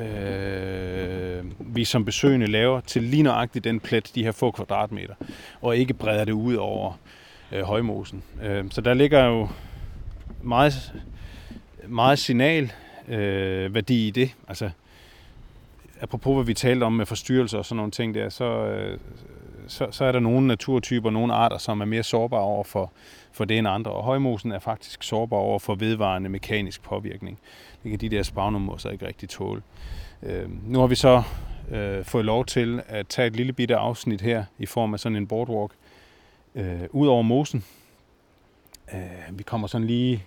øh, 0.00 1.44
vi 1.58 1.84
som 1.84 2.04
besøgende 2.04 2.46
laver 2.46 2.80
til 2.80 3.02
lige 3.02 3.22
nøjagtigt 3.22 3.64
den 3.64 3.80
plet, 3.80 4.12
de 4.14 4.24
her 4.24 4.32
få 4.32 4.50
kvadratmeter, 4.50 5.14
og 5.60 5.76
ikke 5.76 5.94
breder 5.94 6.24
det 6.24 6.32
ud 6.32 6.54
over 6.54 6.98
øh, 7.52 7.62
højmosen. 7.62 8.22
Øh, 8.42 8.64
så 8.70 8.80
der 8.80 8.94
ligger 8.94 9.24
jo 9.24 9.48
meget, 10.42 10.92
meget 11.88 12.18
signal 12.18 12.72
øh, 13.08 13.74
værdi 13.74 14.08
i 14.08 14.10
det. 14.10 14.34
Altså, 14.48 14.70
apropos 16.00 16.34
hvad 16.34 16.44
vi 16.44 16.54
talte 16.54 16.84
om 16.84 16.92
med 16.92 17.06
forstyrrelser 17.06 17.58
og 17.58 17.64
sådan 17.64 17.76
nogle 17.76 17.92
ting 17.92 18.14
der, 18.14 18.28
så, 18.28 18.44
øh, 18.44 18.98
så, 19.72 19.86
så 19.90 20.04
er 20.04 20.12
der 20.12 20.20
nogle 20.20 20.46
naturtyper, 20.46 21.10
nogle 21.10 21.34
arter, 21.34 21.58
som 21.58 21.80
er 21.80 21.84
mere 21.84 22.02
sårbare 22.02 22.40
over 22.40 22.64
for, 22.64 22.92
for 23.32 23.44
det 23.44 23.58
end 23.58 23.68
andre. 23.68 23.90
Og 23.90 24.04
højmosen 24.04 24.52
er 24.52 24.58
faktisk 24.58 25.02
sårbar 25.02 25.36
over 25.36 25.58
for 25.58 25.74
vedvarende 25.74 26.28
mekanisk 26.28 26.82
påvirkning. 26.82 27.38
Det 27.82 27.90
kan 27.90 28.00
de 28.00 28.08
der 28.08 28.22
spagnummosser 28.22 28.90
ikke 28.90 29.06
rigtig 29.06 29.28
tåle. 29.28 29.62
Øh, 30.22 30.48
nu 30.70 30.80
har 30.80 30.86
vi 30.86 30.94
så 30.94 31.22
øh, 31.70 32.04
fået 32.04 32.24
lov 32.24 32.44
til 32.44 32.82
at 32.88 33.06
tage 33.06 33.26
et 33.26 33.36
lille 33.36 33.52
bitte 33.52 33.76
afsnit 33.76 34.20
her 34.20 34.44
i 34.58 34.66
form 34.66 34.94
af 34.94 35.00
sådan 35.00 35.16
en 35.16 35.26
boardwalk 35.26 35.72
øh, 36.54 36.82
ud 36.90 37.08
over 37.08 37.22
mosen. 37.22 37.64
Øh, 38.94 39.38
vi 39.38 39.42
kommer 39.42 39.66
sådan 39.66 39.86
lige 39.86 40.24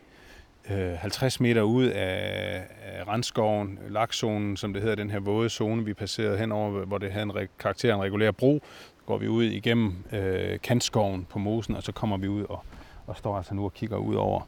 øh, 0.72 0.94
50 0.94 1.40
meter 1.40 1.62
ud 1.62 1.86
af, 1.86 2.64
af 2.84 3.08
randskoven, 3.08 3.80
lakzonen, 3.90 4.58
som 4.58 4.74
det 4.74 4.82
hedder, 4.82 4.96
den 4.96 5.10
her 5.10 5.20
våde 5.20 5.50
zone, 5.50 5.86
vi 5.86 5.94
passerede 5.94 6.38
henover, 6.38 6.86
hvor 6.86 6.98
det 6.98 7.12
havde 7.12 7.24
en 7.24 7.48
karakter 7.60 7.96
en 7.96 8.02
regulær 8.02 8.32
bro, 8.32 8.62
går 9.06 9.18
vi 9.18 9.28
ud 9.28 9.44
igennem 9.44 10.04
øh, 10.12 10.60
kantskoven 10.60 11.26
på 11.30 11.40
mosen, 11.40 11.76
og 11.76 11.84
så 11.84 11.92
kommer 11.92 12.18
vi 12.18 12.28
ud 12.28 12.44
og, 12.44 12.64
og 13.08 13.18
står 13.18 13.38
altså 13.38 13.54
nu 13.54 13.66
og 13.66 13.74
kigger 13.74 13.98
ud 13.98 14.16
over 14.16 14.42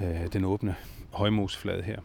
øh, 0.00 0.32
den 0.32 0.44
åbne 0.44 0.74
højmoseflade 1.10 1.82
her. 1.82 1.98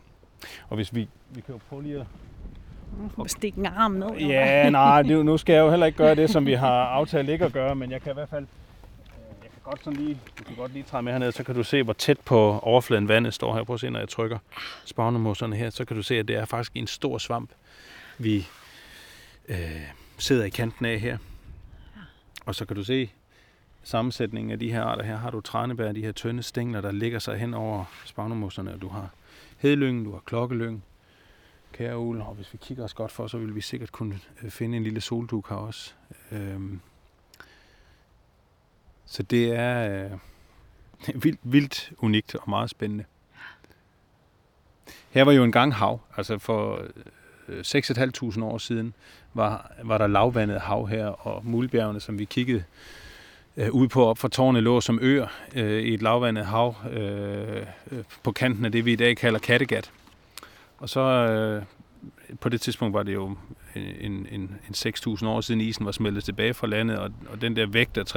Og 0.69 0.75
hvis 0.75 0.95
vi, 0.95 1.07
vi 1.29 1.41
kan 1.41 1.53
jo 1.53 1.59
prøve 1.69 1.83
lige 1.83 1.99
at 1.99 3.31
stikke 3.31 3.57
en 3.57 3.65
arm 3.65 3.91
ned. 3.91 4.09
Ja, 4.09 4.69
nej, 4.69 5.01
det, 5.01 5.25
nu 5.25 5.37
skal 5.37 5.53
jeg 5.53 5.61
jo 5.61 5.69
heller 5.69 5.85
ikke 5.85 5.97
gøre 5.97 6.15
det, 6.15 6.29
som 6.29 6.45
vi 6.45 6.53
har 6.53 6.83
aftalt 6.99 7.29
ikke 7.29 7.45
at 7.45 7.53
gøre, 7.53 7.75
men 7.75 7.91
jeg 7.91 8.01
kan 8.01 8.11
i 8.11 8.13
hvert 8.13 8.29
fald 8.29 8.43
øh, 8.43 9.43
jeg 9.43 9.51
kan 9.51 9.61
godt 9.63 9.83
sådan 9.83 9.99
lige, 9.99 10.17
du 10.39 10.43
kan 10.43 10.55
godt 10.55 10.73
lige 10.73 10.83
træde 10.83 11.03
med 11.03 11.11
herned, 11.11 11.31
så 11.31 11.43
kan 11.43 11.55
du 11.55 11.63
se, 11.63 11.83
hvor 11.83 11.93
tæt 11.93 12.19
på 12.19 12.59
overfladen 12.59 13.07
vandet 13.07 13.33
står 13.33 13.55
her. 13.55 13.63
Prøv 13.63 13.73
at 13.73 13.79
se, 13.79 13.89
når 13.89 13.99
jeg 13.99 14.09
trykker 14.09 14.37
spagnemoserne 14.85 15.55
her, 15.55 15.69
så 15.69 15.85
kan 15.85 15.97
du 15.97 16.03
se, 16.03 16.19
at 16.19 16.27
det 16.27 16.35
er 16.35 16.45
faktisk 16.45 16.71
en 16.75 16.87
stor 16.87 17.17
svamp, 17.17 17.49
vi 18.17 18.47
øh, 19.49 19.57
sidder 20.17 20.45
i 20.45 20.49
kanten 20.49 20.85
af 20.85 20.99
her. 20.99 21.17
Og 22.45 22.55
så 22.55 22.65
kan 22.65 22.75
du 22.75 22.83
se 22.83 23.11
sammensætningen 23.83 24.51
af 24.51 24.59
de 24.59 24.71
her 24.71 24.83
arter. 24.83 25.03
Her 25.03 25.17
har 25.17 25.31
du 25.31 25.41
trænebær, 25.41 25.91
de 25.91 26.01
her 26.01 26.11
tynde 26.11 26.43
stængler, 26.43 26.81
der 26.81 26.91
ligger 26.91 27.19
sig 27.19 27.37
hen 27.37 27.53
over 27.53 27.85
spagnomosserne. 28.05 28.73
Og 28.73 28.81
du 28.81 28.87
har 28.87 29.09
hedlyngen, 29.57 30.03
du 30.03 30.11
har 30.11 30.19
klokkelyng, 30.19 30.83
kæreul, 31.73 32.21
og 32.21 32.33
hvis 32.33 32.53
vi 32.53 32.57
kigger 32.61 32.83
os 32.83 32.93
godt 32.93 33.11
for, 33.11 33.27
så 33.27 33.37
vil 33.37 33.55
vi 33.55 33.61
sikkert 33.61 33.91
kunne 33.91 34.19
øh, 34.43 34.51
finde 34.51 34.77
en 34.77 34.83
lille 34.83 35.01
solduk 35.01 35.49
her 35.49 35.55
også. 35.55 35.93
Øhm, 36.31 36.79
så 39.05 39.23
det 39.23 39.55
er 39.55 40.03
øh, 40.03 40.11
vildt, 41.23 41.39
vildt 41.43 41.93
unikt 41.97 42.35
og 42.35 42.49
meget 42.49 42.69
spændende. 42.69 43.05
Her 45.09 45.23
var 45.23 45.31
jo 45.31 45.43
en 45.43 45.51
gang 45.51 45.75
hav, 45.75 45.99
altså 46.17 46.37
for 46.37 46.87
6.500 47.49 48.43
år 48.43 48.57
siden 48.57 48.93
var, 49.33 49.71
var 49.83 49.97
der 49.97 50.07
lavvandet 50.07 50.61
hav 50.61 50.87
her, 50.87 51.05
og 51.05 51.45
mulbjergene, 51.45 51.99
som 51.99 52.19
vi 52.19 52.25
kiggede 52.25 52.63
øh, 53.57 53.71
ud 53.71 53.87
på 53.87 54.05
op 54.05 54.17
fra 54.17 54.27
tårnet, 54.27 54.63
lå 54.63 54.81
som 54.81 54.99
øer 55.01 55.27
øh, 55.55 55.81
i 55.81 55.93
et 55.93 56.01
lavvandet 56.01 56.45
hav 56.45 56.75
øh, 56.91 57.57
øh, 57.91 58.03
på 58.23 58.31
kanten 58.31 58.65
af 58.65 58.71
det, 58.71 58.85
vi 58.85 58.93
i 58.93 58.95
dag 58.95 59.17
kalder 59.17 59.39
Kattegat. 59.39 59.91
Og 60.77 60.89
så 60.89 60.99
øh, 60.99 61.63
på 62.41 62.49
det 62.49 62.61
tidspunkt 62.61 62.93
var 62.93 63.03
det 63.03 63.13
jo 63.13 63.37
en, 63.75 64.27
en, 64.31 64.55
en 64.67 64.75
6.000 64.75 65.27
år 65.27 65.41
siden 65.41 65.61
isen 65.61 65.85
var 65.85 65.91
smeltet 65.91 66.23
tilbage 66.23 66.53
fra 66.53 66.67
landet, 66.67 66.97
og, 66.97 67.11
og 67.29 67.41
den 67.41 67.55
der 67.55 67.65
vægt 67.65 67.97
af 67.97 68.15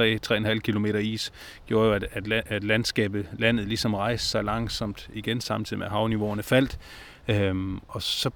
3-3,5 0.55 0.59
km 0.59 0.85
is 0.85 1.31
gjorde 1.67 1.87
jo, 1.87 1.93
at, 1.93 2.05
at, 2.11 2.43
at 2.47 2.63
landskabet, 2.63 3.27
landet 3.39 3.67
ligesom 3.67 3.93
rejste 3.93 4.27
sig 4.27 4.43
langsomt 4.43 5.09
igen, 5.13 5.41
samtidig 5.41 5.79
med 5.79 5.85
at 5.85 5.91
havniveauerne 5.91 6.43
faldt. 6.43 6.79
Øhm, 7.27 7.79
og 7.87 8.01
så 8.01 8.29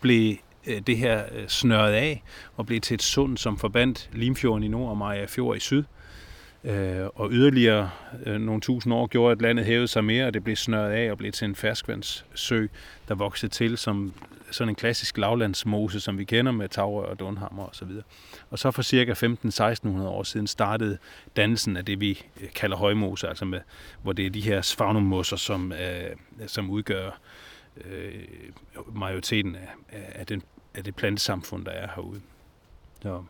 blev 0.00 0.36
øh, 0.66 0.80
det 0.80 0.96
her 0.96 1.22
øh, 1.32 1.48
snørret 1.48 1.92
af 1.92 2.22
og 2.56 2.66
blev 2.66 2.80
til 2.80 2.94
et 2.94 3.02
sund, 3.02 3.38
som 3.38 3.58
forbandt 3.58 4.10
Limfjorden 4.12 4.62
i 4.62 4.68
nord 4.68 4.90
og 4.90 4.96
Maja 4.96 5.26
Fjord 5.26 5.56
i 5.56 5.60
syd. 5.60 5.84
Øh, 6.64 7.06
og 7.14 7.28
yderligere 7.32 7.90
nogle 8.26 8.60
tusind 8.60 8.94
år 8.94 9.06
gjorde, 9.06 9.32
at 9.32 9.42
landet 9.42 9.64
hævede 9.64 9.88
sig 9.88 10.04
mere, 10.04 10.26
og 10.26 10.34
det 10.34 10.44
blev 10.44 10.56
snørret 10.56 10.92
af 10.92 11.10
og 11.10 11.18
blev 11.18 11.32
til 11.32 11.44
en 11.44 11.54
ferskvandssø, 11.54 12.66
der 13.08 13.14
voksede 13.14 13.52
til 13.52 13.78
som 13.78 14.12
sådan 14.50 14.68
en 14.68 14.74
klassisk 14.74 15.18
lavlandsmose, 15.18 16.00
som 16.00 16.18
vi 16.18 16.24
kender 16.24 16.52
med 16.52 16.68
tagrør 16.68 17.06
og 17.06 17.20
dunhammer 17.20 17.66
osv. 17.66 17.88
Og, 17.88 18.04
og 18.50 18.58
så 18.58 18.70
for 18.70 18.82
cirka 18.82 19.12
15-1600 19.12 20.02
år 20.02 20.22
siden 20.22 20.46
startede 20.46 20.98
dannelsen 21.36 21.76
af 21.76 21.84
det, 21.84 22.00
vi 22.00 22.22
kalder 22.54 22.76
højmose, 22.76 23.28
altså 23.28 23.44
med, 23.44 23.60
hvor 24.02 24.12
det 24.12 24.26
er 24.26 24.30
de 24.30 24.40
her 24.40 24.62
sfagnummoser, 24.62 25.36
som, 25.36 25.72
øh, 25.72 26.16
som 26.46 26.70
udgør 26.70 27.06
øh, 27.06 27.12
majoriteten 28.92 29.56
af, 29.56 29.68
af, 29.92 30.26
den, 30.26 30.42
af 30.74 30.84
det 30.84 30.96
plantesamfund, 30.96 31.64
der 31.64 31.70
er 31.70 31.88
herude. 31.94 32.20
Så. 33.02 33.22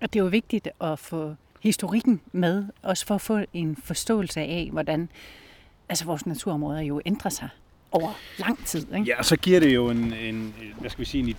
Og 0.00 0.12
det 0.12 0.16
er 0.16 0.24
jo 0.24 0.26
vigtigt 0.26 0.68
at 0.80 0.98
få 0.98 1.34
historikken 1.60 2.20
med, 2.32 2.64
også 2.82 3.06
for 3.06 3.14
at 3.14 3.20
få 3.20 3.40
en 3.52 3.76
forståelse 3.76 4.40
af, 4.40 4.68
hvordan 4.72 5.08
altså 5.88 6.04
vores 6.04 6.26
naturområder 6.26 6.80
jo 6.80 7.00
ændrer 7.06 7.30
sig 7.30 7.48
over 7.92 8.12
lang 8.38 8.66
tid. 8.66 8.94
Ikke? 8.94 9.14
Ja, 9.16 9.22
så 9.22 9.36
giver 9.36 9.60
det 9.60 9.74
jo 9.74 9.90
en, 9.90 10.12
en 10.12 10.54
hvad 10.80 10.90
skal 10.90 11.00
vi 11.00 11.04
sige, 11.04 11.36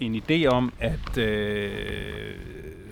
en, 0.00 0.14
en 0.14 0.22
idé 0.22 0.46
om, 0.46 0.72
at 0.80 1.18
øh, 1.18 2.34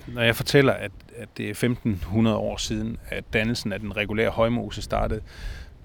når 0.07 0.23
jeg 0.23 0.37
fortæller, 0.37 0.73
at, 0.73 0.93
at 1.17 1.29
det 1.37 1.47
er 1.47 1.51
1500 1.51 2.37
år 2.37 2.57
siden, 2.57 2.99
at 3.09 3.25
dannelsen 3.33 3.73
af 3.73 3.81
den 3.81 3.97
regulære 3.97 4.31
højmose 4.31 4.83
startede, 4.83 5.21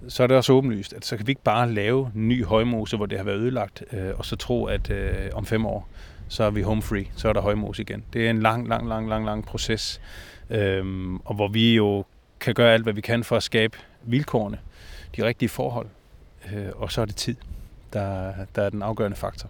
så 0.08 0.24
er 0.24 0.28
det 0.28 0.38
også 0.38 0.54
åbenlyst, 0.54 0.94
at 0.94 1.06
så 1.06 1.18
kan 1.18 1.28
vi 1.28 1.32
ikke 1.32 1.44
bare 1.44 1.72
lave 1.72 2.12
ny 2.14 2.46
højmose, 2.46 2.98
hvor 2.98 3.06
det 3.06 3.18
har 3.18 3.26
været 3.26 3.38
ødelagt, 3.38 3.84
øh, 3.94 4.12
og 4.18 4.26
så 4.26 4.36
tro, 4.36 4.66
at 4.66 4.90
øh, 4.90 5.30
om 5.34 5.46
fem 5.46 5.66
år, 5.66 5.90
så 6.28 6.44
er 6.44 6.50
vi 6.50 6.62
home 6.62 6.82
free, 6.82 7.06
så 7.16 7.30
er 7.30 7.34
der 7.34 7.42
højmose 7.42 7.82
igen. 7.82 8.04
Det 8.14 8.26
er 8.26 8.30
en 8.30 8.42
lang, 8.42 8.68
lang, 8.68 8.88
lang, 8.88 9.10
lang, 9.10 9.26
lang 9.26 9.46
proces. 9.46 10.02
Øhm, 10.50 11.18
og 11.18 11.36
hvor 11.36 11.48
vi 11.48 11.76
jo 11.76 12.06
kan 12.40 12.54
gøre 12.54 12.74
alt, 12.74 12.84
hvad 12.84 12.94
vi 12.94 13.02
kan 13.02 13.24
for 13.24 13.36
at 13.36 13.44
skabe 13.44 13.78
vilkårene, 14.04 14.60
de 15.16 15.24
rigtige 15.24 15.50
forhold. 15.50 15.88
Øh, 16.54 16.68
og 16.76 16.92
så 16.92 17.02
er 17.02 17.06
det 17.06 17.16
tid, 17.16 17.36
der, 17.94 18.34
der 18.56 18.62
er 18.62 18.70
den 18.70 18.82
afgørende 18.82 19.18
faktor. 19.18 19.50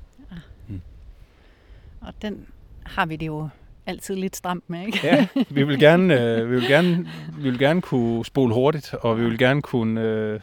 Og 2.02 2.14
den 2.22 2.48
har 2.84 3.06
vi 3.06 3.16
det 3.16 3.28
jo 3.28 3.50
altid 3.88 4.16
lidt 4.16 4.36
stramt 4.36 4.70
med, 4.70 4.86
ikke? 4.86 5.00
Ja, 5.04 5.28
vi 5.50 5.64
vil 5.64 5.80
gerne, 5.80 6.22
øh, 6.22 6.52
vi 6.52 6.56
vil 6.56 6.68
gerne, 6.68 7.08
vi 7.38 7.50
vil 7.50 7.60
gerne 7.60 7.82
kunne 7.82 8.26
spole 8.26 8.54
hurtigt, 8.54 8.94
og 8.94 9.20
vi 9.20 9.24
vil 9.24 9.38
gerne 9.38 9.62
kunne 9.62 10.02
øh, 10.02 10.40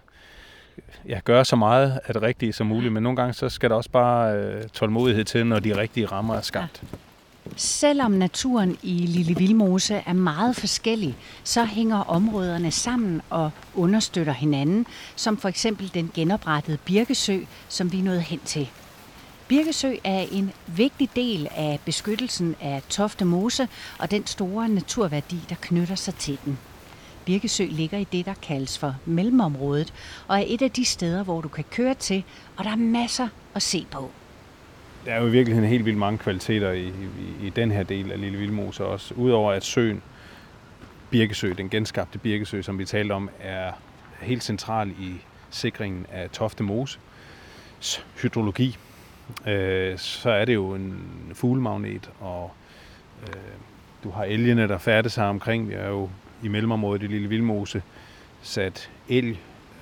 ja, 1.08 1.20
gøre 1.24 1.44
så 1.44 1.56
meget 1.56 2.00
af 2.04 2.14
det 2.14 2.22
rigtige 2.22 2.52
som 2.52 2.66
muligt, 2.66 2.92
men 2.92 3.02
nogle 3.02 3.16
gange 3.16 3.32
så 3.32 3.48
skal 3.48 3.70
der 3.70 3.76
også 3.76 3.90
bare 3.90 4.36
øh, 4.36 4.62
tålmodighed 4.72 5.24
til, 5.24 5.46
når 5.46 5.58
de 5.58 5.76
rigtige 5.76 6.06
rammer 6.06 6.34
er 6.34 6.40
skabt. 6.40 6.82
Selvom 7.56 8.10
naturen 8.10 8.76
i 8.82 9.06
Lille 9.06 9.36
Vildmose 9.36 9.94
er 10.06 10.12
meget 10.12 10.56
forskellig, 10.56 11.16
så 11.44 11.64
hænger 11.64 11.96
områderne 11.96 12.70
sammen 12.70 13.22
og 13.30 13.50
understøtter 13.74 14.32
hinanden, 14.32 14.86
som 15.16 15.36
for 15.36 15.48
eksempel 15.48 15.90
den 15.94 16.10
genoprettede 16.14 16.78
Birkesø, 16.84 17.38
som 17.68 17.92
vi 17.92 18.00
nået 18.00 18.22
hen 18.22 18.38
til. 18.44 18.68
Birkesø 19.52 19.94
er 20.04 20.26
en 20.32 20.52
vigtig 20.66 21.08
del 21.16 21.48
af 21.56 21.80
beskyttelsen 21.84 22.56
af 22.60 22.82
Tofte 22.88 23.24
Mose 23.24 23.68
og 23.98 24.10
den 24.10 24.26
store 24.26 24.68
naturværdi, 24.68 25.36
der 25.48 25.54
knytter 25.60 25.94
sig 25.94 26.14
til 26.14 26.38
den. 26.44 26.58
Birkesø 27.24 27.66
ligger 27.70 27.98
i 27.98 28.06
det, 28.12 28.26
der 28.26 28.34
kaldes 28.34 28.78
for 28.78 28.96
mellemområdet, 29.06 29.94
og 30.28 30.38
er 30.38 30.44
et 30.46 30.62
af 30.62 30.70
de 30.70 30.84
steder, 30.84 31.24
hvor 31.24 31.40
du 31.40 31.48
kan 31.48 31.64
køre 31.70 31.94
til, 31.94 32.24
og 32.56 32.64
der 32.64 32.70
er 32.70 32.76
masser 32.76 33.28
at 33.54 33.62
se 33.62 33.86
på. 33.90 34.10
Der 35.04 35.12
er 35.12 35.20
jo 35.20 35.26
i 35.26 35.30
virkeligheden 35.30 35.70
helt 35.70 35.84
vildt 35.84 35.98
mange 35.98 36.18
kvaliteter 36.18 36.70
i, 36.70 36.86
i, 36.86 37.46
i 37.46 37.50
den 37.50 37.70
her 37.70 37.82
del 37.82 38.12
af 38.12 38.20
Lille 38.20 38.38
Vildmose 38.38 38.84
også. 38.84 39.14
Udover 39.14 39.52
at 39.52 39.64
søen, 39.64 40.02
Birkesø, 41.10 41.52
den 41.58 41.70
genskabte 41.70 42.18
Birkesø, 42.18 42.62
som 42.62 42.78
vi 42.78 42.84
talte 42.84 43.12
om, 43.12 43.30
er 43.40 43.72
helt 44.20 44.44
central 44.44 44.90
i 44.90 45.12
sikringen 45.50 46.06
af 46.12 46.30
Tofte 46.30 46.62
Mose 46.62 46.98
hydrologi, 48.22 48.78
øh, 49.46 49.98
så 49.98 50.30
er 50.30 50.44
det 50.44 50.54
jo 50.54 50.74
en 50.74 51.02
fuglemagnet, 51.34 52.10
og 52.20 52.50
øh, 53.22 53.34
du 54.04 54.10
har 54.10 54.24
elgene, 54.24 54.68
der 54.68 54.78
færdes 54.78 55.14
her 55.14 55.24
omkring. 55.24 55.68
Vi 55.68 55.74
er 55.74 55.88
jo 55.88 56.10
i 56.42 56.48
mellemområdet 56.48 57.02
i 57.02 57.06
Lille 57.06 57.28
Vildmose 57.28 57.82
sat 58.42 58.90
elg 59.08 59.38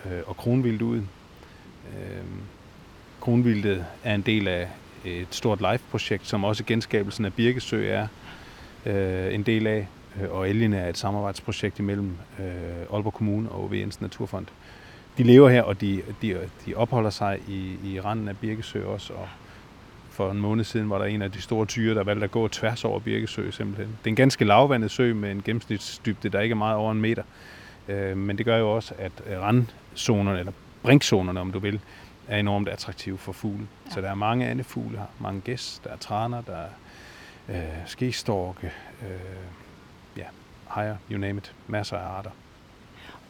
øh, 0.06 0.20
og 0.26 0.36
kronvildt 0.36 0.82
ud. 0.82 0.98
Øh, 0.98 2.24
kronvildet 3.20 3.84
er 4.04 4.14
en 4.14 4.22
del 4.22 4.48
af 4.48 4.68
et 5.04 5.26
stort 5.30 5.58
live-projekt, 5.58 6.26
som 6.26 6.44
også 6.44 6.64
genskabelsen 6.64 7.24
af 7.24 7.34
Birkesø 7.34 7.88
er 7.88 8.06
øh, 8.86 9.34
en 9.34 9.42
del 9.42 9.66
af, 9.66 9.88
øh, 10.20 10.30
og 10.30 10.50
elgene 10.50 10.78
er 10.78 10.88
et 10.88 10.98
samarbejdsprojekt 10.98 11.78
imellem 11.78 12.16
øh, 12.38 12.46
Aalborg 12.92 13.14
Kommune 13.14 13.48
og 13.48 13.64
OV 13.64 13.74
Jensen 13.74 14.04
Naturfond. 14.04 14.46
De 15.18 15.22
lever 15.22 15.48
her, 15.48 15.62
og 15.62 15.80
de, 15.80 16.02
de, 16.22 16.38
de 16.66 16.74
opholder 16.74 17.10
sig 17.10 17.38
i, 17.48 17.76
i 17.84 18.00
randen 18.00 18.28
af 18.28 18.38
Birkesø 18.38 18.84
også, 18.84 19.12
og 19.12 19.28
for 20.10 20.30
en 20.30 20.40
måned 20.40 20.64
siden 20.64 20.90
var 20.90 20.98
der 20.98 21.04
en 21.04 21.22
af 21.22 21.32
de 21.32 21.42
store 21.42 21.66
tyre, 21.66 21.94
der 21.94 22.04
valgte 22.04 22.24
at 22.24 22.30
gå 22.30 22.48
tværs 22.48 22.84
over 22.84 22.98
Birkesø 23.00 23.50
simpelthen. 23.50 23.88
Det 23.88 24.06
er 24.06 24.10
en 24.10 24.16
ganske 24.16 24.44
lavvandet 24.44 24.90
sø 24.90 25.14
med 25.14 25.30
en 25.30 25.42
gennemsnitsdybde, 25.42 26.28
der 26.28 26.40
ikke 26.40 26.52
er 26.52 26.56
meget 26.56 26.76
over 26.76 26.92
en 26.92 27.00
meter. 27.00 27.22
Øh, 27.88 28.16
men 28.16 28.38
det 28.38 28.46
gør 28.46 28.58
jo 28.58 28.74
også, 28.74 28.94
at 28.98 29.12
randzonerne, 29.40 30.38
eller 30.38 30.52
brinkzonerne 30.82 31.40
om 31.40 31.52
du 31.52 31.58
vil, 31.58 31.80
er 32.28 32.38
enormt 32.38 32.68
attraktive 32.68 33.18
for 33.18 33.32
fugle. 33.32 33.66
Ja. 33.86 33.90
Så 33.90 34.00
der 34.00 34.10
er 34.10 34.14
mange 34.14 34.50
andre 34.50 34.64
fugle 34.64 34.98
her. 34.98 35.06
Mange 35.20 35.40
gæs, 35.40 35.80
der 35.84 35.90
er 35.90 35.96
traner, 35.96 36.40
der 36.42 36.56
er 36.56 36.68
øh, 37.48 37.86
skestorke, 37.86 38.72
øh, 39.02 39.10
ja, 40.16 40.24
hajer, 40.68 40.96
you 41.12 41.18
name 41.18 41.38
it. 41.38 41.54
Masser 41.66 41.96
af 41.96 42.18
arter. 42.18 42.30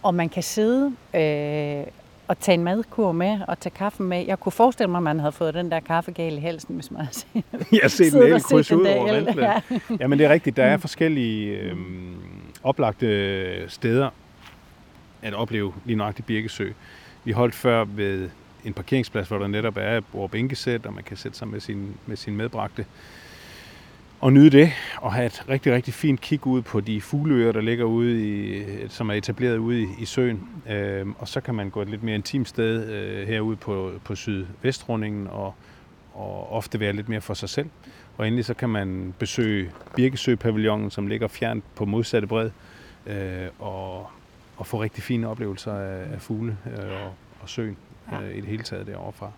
Og 0.03 0.15
man 0.15 0.29
kan 0.29 0.43
sidde 0.43 0.87
øh, 1.15 1.87
og 2.31 2.39
tage 2.39 2.55
en 2.55 2.65
madkur 2.65 3.13
med 3.13 3.41
og 3.49 3.61
tage 3.61 3.73
kaffen 3.77 4.07
med. 4.09 4.27
Jeg 4.27 4.41
kunne 4.41 4.53
forestille 4.53 4.91
mig, 4.91 4.99
at 4.99 5.03
man 5.03 5.19
havde 5.19 5.33
fået 5.33 5.55
den 5.55 5.71
der 5.71 5.81
kaffegal 5.81 6.37
i 6.37 6.41
halsen, 6.41 6.75
hvis 6.75 6.91
man 6.91 7.01
havde 7.05 7.15
set 7.15 7.45
Jeg 7.83 7.91
set 7.91 8.15
en 8.15 8.23
el 8.23 8.43
kryds 8.43 8.73
ud 8.73 8.87
over. 8.87 9.13
Ventland. 9.13 9.63
Ja. 10.01 10.07
Men 10.09 10.19
det 10.19 10.27
er 10.27 10.31
rigtigt. 10.31 10.57
Der 10.57 10.65
er 10.65 10.77
forskellige 10.77 11.59
øh, 11.59 11.77
oplagte 12.63 13.71
steder 13.71 14.11
at 15.23 15.35
opleve 15.35 15.73
lige 15.85 15.97
nøjagtigt 15.97 16.27
Birkesø. 16.27 16.71
Vi 17.25 17.33
holdt 17.33 17.55
før 17.55 17.85
ved 17.85 18.31
en 18.65 18.73
parkeringsplads, 18.73 19.29
hvor 19.29 19.39
der 19.39 19.47
netop 19.47 19.77
er 19.77 20.01
og 20.13 20.31
bænkesæt, 20.31 20.87
og 20.87 20.95
man 20.95 21.05
kan 21.05 21.17
sætte 21.17 21.39
sig 21.39 21.49
med 21.49 21.61
sin, 21.61 21.95
med 22.07 22.17
sin 22.17 22.37
medbragte 22.37 22.87
og 24.21 24.33
nyde 24.33 24.51
det, 24.51 24.73
og 24.97 25.13
have 25.13 25.27
et 25.27 25.45
rigtig, 25.49 25.73
rigtig 25.73 25.95
fint 25.95 26.21
kig 26.21 26.47
ud 26.47 26.63
på 26.63 26.81
de 26.81 27.01
fugleøer, 27.01 27.53
der 27.53 27.61
ligger 27.61 27.85
ude 27.85 28.29
i, 28.29 28.65
som 28.89 29.11
er 29.11 29.15
etableret 29.15 29.59
ude 29.59 29.83
i, 29.83 29.87
i 29.99 30.05
søen. 30.05 30.49
Øhm, 30.71 31.15
og 31.19 31.29
så 31.29 31.41
kan 31.41 31.55
man 31.55 31.71
gå 31.71 31.83
et 31.83 31.89
lidt 31.89 32.03
mere 32.03 32.15
intimt 32.15 32.49
sted 32.49 32.89
øh, 32.91 33.29
herude 33.29 33.57
på, 33.57 33.93
på 34.05 34.15
sydvestrundingen, 34.15 35.27
og, 35.27 35.55
og 36.15 36.53
ofte 36.53 36.81
være 36.81 36.93
lidt 36.93 37.09
mere 37.09 37.21
for 37.21 37.35
sig 37.35 37.49
selv. 37.49 37.69
Og 38.19 38.27
endelig 38.27 38.45
så 38.45 38.55
kan 38.55 38.69
man 38.69 39.15
besøge 39.19 39.71
Birkesø-pavillonen, 39.97 40.91
som 40.91 41.07
ligger 41.07 41.29
fjernt 41.29 41.65
på 41.75 41.85
modsatte 41.85 42.29
bred, 42.29 42.51
øh, 43.07 43.49
og, 43.59 44.11
og 44.57 44.67
få 44.67 44.83
rigtig 44.83 45.03
fine 45.03 45.29
oplevelser 45.29 45.73
af, 45.73 46.13
af 46.13 46.21
fugle 46.21 46.57
øh, 46.67 47.05
og, 47.05 47.15
og 47.41 47.49
søen 47.49 47.77
øh, 48.13 48.37
i 48.37 48.41
det 48.41 48.49
hele 48.49 48.63
taget 48.63 48.87
derovre 48.87 49.13
fra. 49.13 49.31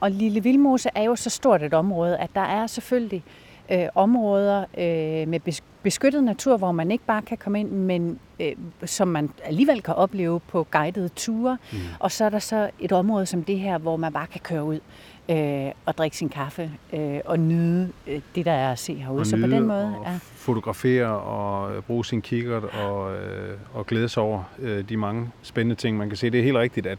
Og 0.00 0.10
Lille 0.10 0.42
Vildmose 0.42 0.88
er 0.94 1.02
jo 1.02 1.16
så 1.16 1.30
stort 1.30 1.62
et 1.62 1.74
område, 1.74 2.16
at 2.16 2.30
der 2.34 2.40
er 2.40 2.66
selvfølgelig 2.66 3.24
øh, 3.26 3.47
områder 3.94 4.60
øh, 4.60 5.28
med 5.28 5.40
bes- 5.48 5.62
beskyttet 5.82 6.24
natur, 6.24 6.56
hvor 6.56 6.72
man 6.72 6.90
ikke 6.90 7.04
bare 7.04 7.22
kan 7.22 7.36
komme 7.38 7.60
ind, 7.60 7.70
men 7.70 8.18
øh, 8.40 8.52
som 8.84 9.08
man 9.08 9.30
alligevel 9.44 9.82
kan 9.82 9.94
opleve 9.94 10.40
på 10.40 10.66
guidede 10.70 11.08
ture. 11.08 11.58
Mm. 11.72 11.78
Og 11.98 12.12
så 12.12 12.24
er 12.24 12.28
der 12.28 12.38
så 12.38 12.70
et 12.80 12.92
område 12.92 13.26
som 13.26 13.44
det 13.44 13.58
her, 13.58 13.78
hvor 13.78 13.96
man 13.96 14.12
bare 14.12 14.26
kan 14.26 14.40
køre 14.40 14.64
ud 14.64 14.80
øh, 15.28 15.72
og 15.86 15.98
drikke 15.98 16.16
sin 16.16 16.28
kaffe 16.28 16.70
øh, 16.92 17.20
og 17.24 17.38
nyde 17.38 17.92
øh, 18.06 18.20
det, 18.34 18.44
der 18.44 18.52
er 18.52 18.72
at 18.72 18.78
se 18.78 18.94
herude. 18.94 19.20
Og 19.20 19.26
så 19.26 19.36
på 19.36 19.46
den 19.46 19.66
måde 19.66 19.94
og 19.98 20.06
er 20.06 20.18
fotografere 20.20 21.08
og 21.08 21.76
øh, 21.76 21.82
bruge 21.82 22.04
sin 22.04 22.22
kikkert 22.22 22.64
og, 22.64 23.16
øh, 23.16 23.58
og 23.74 23.86
glæde 23.86 24.08
sig 24.08 24.22
over 24.22 24.42
øh, 24.58 24.88
de 24.88 24.96
mange 24.96 25.30
spændende 25.42 25.76
ting, 25.76 25.96
man 25.96 26.08
kan 26.08 26.16
se. 26.16 26.30
Det 26.30 26.40
er 26.40 26.44
helt 26.44 26.56
rigtigt, 26.56 26.86
at, 26.86 26.98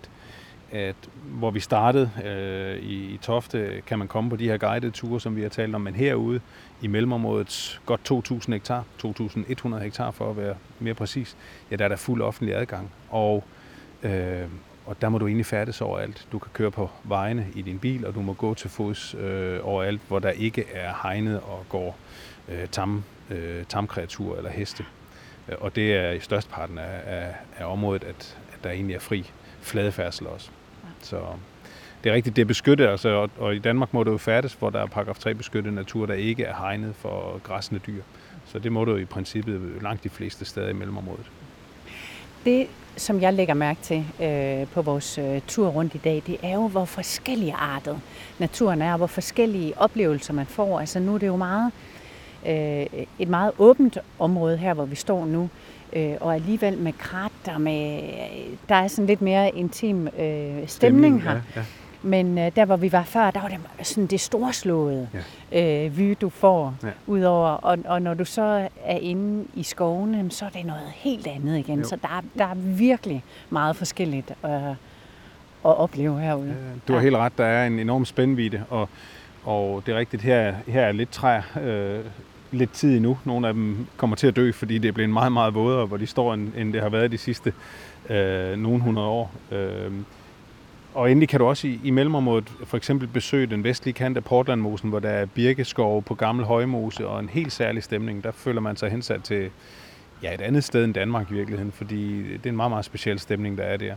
at 0.71 0.95
hvor 1.23 1.51
vi 1.51 1.60
startede 1.60 2.12
øh, 2.25 2.84
i, 2.84 3.13
i 3.13 3.17
Tofte, 3.17 3.82
kan 3.88 3.99
man 3.99 4.08
komme 4.08 4.29
på 4.29 4.36
de 4.36 4.45
her 4.45 4.58
guidede 4.58 4.91
ture, 4.91 5.19
som 5.19 5.36
vi 5.36 5.41
har 5.41 5.49
talt 5.49 5.75
om, 5.75 5.82
men 5.82 5.95
herude 5.95 6.39
i 6.82 6.88
mellemområdet 6.88 7.82
godt 7.86 8.12
2.000 8.12 8.51
hektar, 8.51 8.84
2.100 9.05 9.77
hektar 9.77 10.12
for 10.12 10.29
at 10.29 10.38
være 10.38 10.55
mere 10.79 10.93
præcis, 10.93 11.38
ja, 11.71 11.75
der 11.75 11.86
er 11.86 11.89
der 11.89 11.95
fuld 11.95 12.21
offentlig 12.21 12.55
adgang. 12.55 12.91
Og, 13.10 13.43
øh, 14.03 14.43
og 14.86 15.01
der 15.01 15.10
må 15.10 15.17
du 15.17 15.27
egentlig 15.27 15.45
færdes 15.45 15.82
overalt. 15.82 16.27
Du 16.32 16.39
kan 16.39 16.51
køre 16.53 16.71
på 16.71 16.89
vejene 17.03 17.47
i 17.55 17.62
din 17.62 17.79
bil, 17.79 18.05
og 18.05 18.15
du 18.15 18.21
må 18.21 18.34
gå 18.34 18.53
til 18.53 18.69
fods 18.69 19.15
øh, 19.19 19.60
overalt, 19.63 20.01
hvor 20.08 20.19
der 20.19 20.29
ikke 20.29 20.65
er 20.73 20.93
hegnet 21.03 21.39
og 21.39 21.65
går 21.69 21.97
øh, 22.49 22.67
tam, 22.67 23.03
øh, 23.29 23.65
tamkreaturer 23.65 24.38
eller 24.38 24.51
heste. 24.51 24.86
Øh, 25.49 25.55
og 25.60 25.75
det 25.75 25.93
er 25.93 26.12
i 26.12 26.19
størstparten 26.19 26.77
af, 26.77 27.01
af, 27.05 27.36
af 27.58 27.65
området, 27.65 28.03
at, 28.03 28.38
at 28.53 28.63
der 28.63 28.69
egentlig 28.69 28.95
er 28.95 28.99
fri 28.99 29.32
fladefærdsel 29.62 30.27
også. 30.27 30.49
Så 31.01 31.17
det 32.03 32.09
er 32.09 32.13
rigtigt, 32.13 32.35
det 32.35 32.41
er 32.41 32.45
beskyttet, 32.45 32.88
altså, 32.88 33.09
og, 33.09 33.29
og 33.38 33.55
i 33.55 33.59
Danmark 33.59 33.93
må 33.93 34.03
det 34.03 34.12
jo 34.12 34.17
færdes, 34.17 34.53
hvor 34.53 34.69
der 34.69 34.79
er 34.79 34.85
paragraf 34.85 35.19
3 35.19 35.33
beskyttet 35.33 35.73
natur, 35.73 36.05
der 36.05 36.13
ikke 36.13 36.43
er 36.43 36.55
hegnet 36.55 36.95
for 36.95 37.39
græssende 37.43 37.81
dyr. 37.88 38.01
Så 38.45 38.59
det 38.59 38.71
må 38.71 38.85
du 38.85 38.95
i 38.95 39.05
princippet 39.05 39.62
langt 39.81 40.03
de 40.03 40.09
fleste 40.09 40.45
steder 40.45 40.69
i 40.69 40.73
mellemområdet. 40.73 41.25
det, 42.45 42.67
som 42.97 43.21
jeg 43.21 43.33
lægger 43.33 43.53
mærke 43.53 43.81
til 43.81 44.05
øh, 44.21 44.67
på 44.67 44.81
vores 44.81 45.17
øh, 45.17 45.41
tur 45.47 45.67
rundt 45.67 45.95
i 45.95 45.97
dag, 45.97 46.23
det 46.27 46.38
er 46.43 46.53
jo, 46.53 46.67
hvor 46.67 46.85
forskellige 46.85 47.53
artet 47.53 48.01
naturen 48.39 48.81
er, 48.81 48.91
og 48.91 48.97
hvor 48.97 49.07
forskellige 49.07 49.73
oplevelser 49.77 50.33
man 50.33 50.45
får. 50.45 50.79
Altså 50.79 50.99
nu 50.99 51.13
er 51.13 51.17
det 51.17 51.27
jo 51.27 51.35
meget, 51.35 51.71
øh, 52.47 52.85
et 53.19 53.27
meget 53.27 53.51
åbent 53.57 53.97
område 54.19 54.57
her, 54.57 54.73
hvor 54.73 54.85
vi 54.85 54.95
står 54.95 55.25
nu, 55.25 55.49
øh, 55.93 56.13
og 56.21 56.36
alligevel 56.36 56.78
med 56.78 56.93
kratter, 56.93 57.58
med, 57.58 57.99
der 58.69 58.75
er 58.75 58.88
sådan 58.88 59.06
lidt 59.08 59.21
mere 59.21 59.49
intim 59.56 60.08
øh, 60.19 60.67
stemning 60.67 61.23
her. 61.23 61.32
Ja, 61.32 61.39
ja. 61.56 61.62
Men 62.02 62.38
øh, 62.38 62.52
der, 62.56 62.65
hvor 62.65 62.75
vi 62.75 62.91
var 62.91 63.04
før, 63.04 63.32
der 63.32 63.41
var 63.41 63.47
det 63.47 63.58
sådan 63.88 64.08
det 64.08 64.19
storslåede 64.19 65.08
ja. 65.52 65.86
øh, 65.86 65.97
vy, 65.97 66.15
du 66.21 66.30
får 66.30 66.75
Ja. 66.84 66.88
ja. 66.88 66.93
udover. 67.08 67.49
Og, 67.49 67.78
og 67.86 68.02
når 68.02 68.13
du 68.13 68.25
så 68.25 68.67
er 68.86 68.97
inde 68.97 69.45
i 69.56 69.63
skovene, 69.63 70.32
så 70.32 70.45
er 70.45 70.49
det 70.49 70.65
noget 70.65 70.82
helt 70.95 71.28
andet 71.28 71.58
igen. 71.58 71.80
Jo. 71.80 71.88
Så 71.88 71.95
der, 72.02 72.08
er- 72.08 72.38
der 72.38 72.45
er 72.45 72.56
virkelig 72.56 73.23
meget 73.49 73.75
forskelligt 73.75 74.32
øh, 74.45 74.52
at 74.69 74.75
opleve 75.63 76.19
herude. 76.21 76.47
Ja, 76.47 76.54
Du 76.88 76.93
har 76.93 76.99
helt 77.02 77.15
ret, 77.15 77.38
der 77.38 77.45
er 77.45 77.67
en 77.67 77.80
enorm 77.80 78.06
spændvidde, 78.06 78.63
og, 78.69 78.89
og 79.45 79.84
det 79.86 79.93
er 79.93 79.97
rigtigt, 79.97 80.21
her, 80.21 80.54
her 80.67 80.82
er 80.82 80.91
lidt 80.91 81.10
træer, 81.12 81.41
øh, 81.62 81.99
lidt 82.51 82.71
tid 82.71 82.95
endnu. 82.95 83.17
Nogle 83.25 83.47
af 83.47 83.53
dem 83.53 83.88
kommer 83.97 84.15
til 84.15 84.27
at 84.27 84.35
dø, 84.35 84.51
fordi 84.51 84.77
det 84.77 84.88
er 84.88 84.91
blevet 84.91 85.09
meget, 85.09 85.31
meget 85.31 85.53
vådere, 85.53 85.85
hvor 85.85 85.97
de 85.97 86.07
står, 86.07 86.33
end, 86.33 86.51
end 86.57 86.73
det 86.73 86.81
har 86.81 86.89
været 86.89 87.12
de 87.12 87.17
sidste 87.17 87.53
øh, 88.09 88.57
nogle 88.57 88.79
hundrede 88.79 89.07
år. 89.07 89.31
Øh, 89.51 89.91
Og 90.93 91.12
endelig 91.12 91.29
kan 91.29 91.39
du 91.39 91.45
også 91.45 91.67
i, 91.67 91.79
i 91.83 91.91
mellemområdet 91.91 92.51
for 92.65 92.77
eksempel 92.77 93.07
besøge 93.07 93.47
den 93.47 93.63
vestlige 93.63 93.93
kant 93.93 94.17
af 94.17 94.23
Portlandmosen, 94.23 94.89
hvor 94.89 94.99
der 94.99 95.09
er 95.09 95.25
birkeskov 95.25 96.03
på 96.03 96.15
gammel 96.15 96.45
højmose 96.45 97.07
og 97.07 97.19
en 97.19 97.29
helt 97.29 97.51
særlig 97.51 97.83
stemning. 97.83 98.23
Der 98.23 98.31
føler 98.31 98.62
man 98.62 98.75
sig 98.75 98.91
hensat 98.91 99.23
til 99.23 99.49
ja, 100.23 100.33
et 100.33 100.41
andet 100.41 100.63
sted 100.63 100.83
end 100.83 100.93
Danmark 100.93 101.31
i 101.31 101.33
virkeligheden, 101.33 101.71
fordi 101.71 102.23
det 102.33 102.45
er 102.45 102.49
en 102.49 102.55
meget, 102.55 102.71
meget 102.71 102.85
speciel 102.85 103.19
stemning, 103.19 103.57
der 103.57 103.63
er 103.63 103.77
der. 103.77 103.95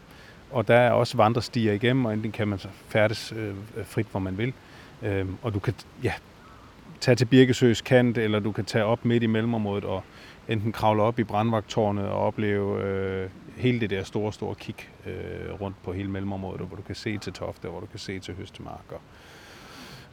Og 0.51 0.69
der 0.69 0.75
er 0.75 0.91
også 0.91 1.17
vandrestier 1.17 1.73
igennem, 1.73 2.05
og 2.05 2.13
endelig 2.13 2.33
kan 2.33 2.49
man 2.49 2.59
så 2.59 2.69
færdes 2.89 3.33
øh, 3.37 3.55
frit, 3.85 4.07
hvor 4.11 4.21
man 4.21 4.39
vil. 4.39 4.53
Øh, 5.03 5.27
og 5.43 5.55
du 5.55 5.59
kan 5.59 5.75
ja, 6.03 6.13
tage 7.03 7.15
til 7.15 7.25
Birkesøs 7.25 7.81
kant, 7.81 8.19
eller 8.19 8.39
du 8.39 8.53
kan 8.53 8.65
tage 8.65 8.85
op 8.85 9.05
midt 9.05 9.23
i 9.23 9.27
mellemområdet 9.27 9.85
og 9.85 10.03
enten 10.49 10.73
kravle 10.73 11.03
op 11.03 11.19
i 11.19 11.25
brandvagttårnet 11.25 12.07
og 12.07 12.27
opleve 12.27 12.83
øh, 12.83 13.31
hele 13.57 13.81
det 13.81 13.91
der 13.91 14.05
store, 14.05 14.33
store 14.33 14.55
kig 14.55 14.75
øh, 15.07 15.61
rundt 15.61 15.77
på 15.85 15.93
hele 15.93 16.11
mellemområdet, 16.11 16.67
hvor 16.67 16.77
du 16.77 16.83
kan 16.83 16.95
se 16.95 17.19
til 17.19 17.33
Tofte, 17.33 17.69
hvor 17.69 17.81
du 17.81 17.87
kan 17.87 17.99
se 17.99 18.19
til 18.19 18.35
Høstemark. 18.35 18.85
Og, 18.89 19.01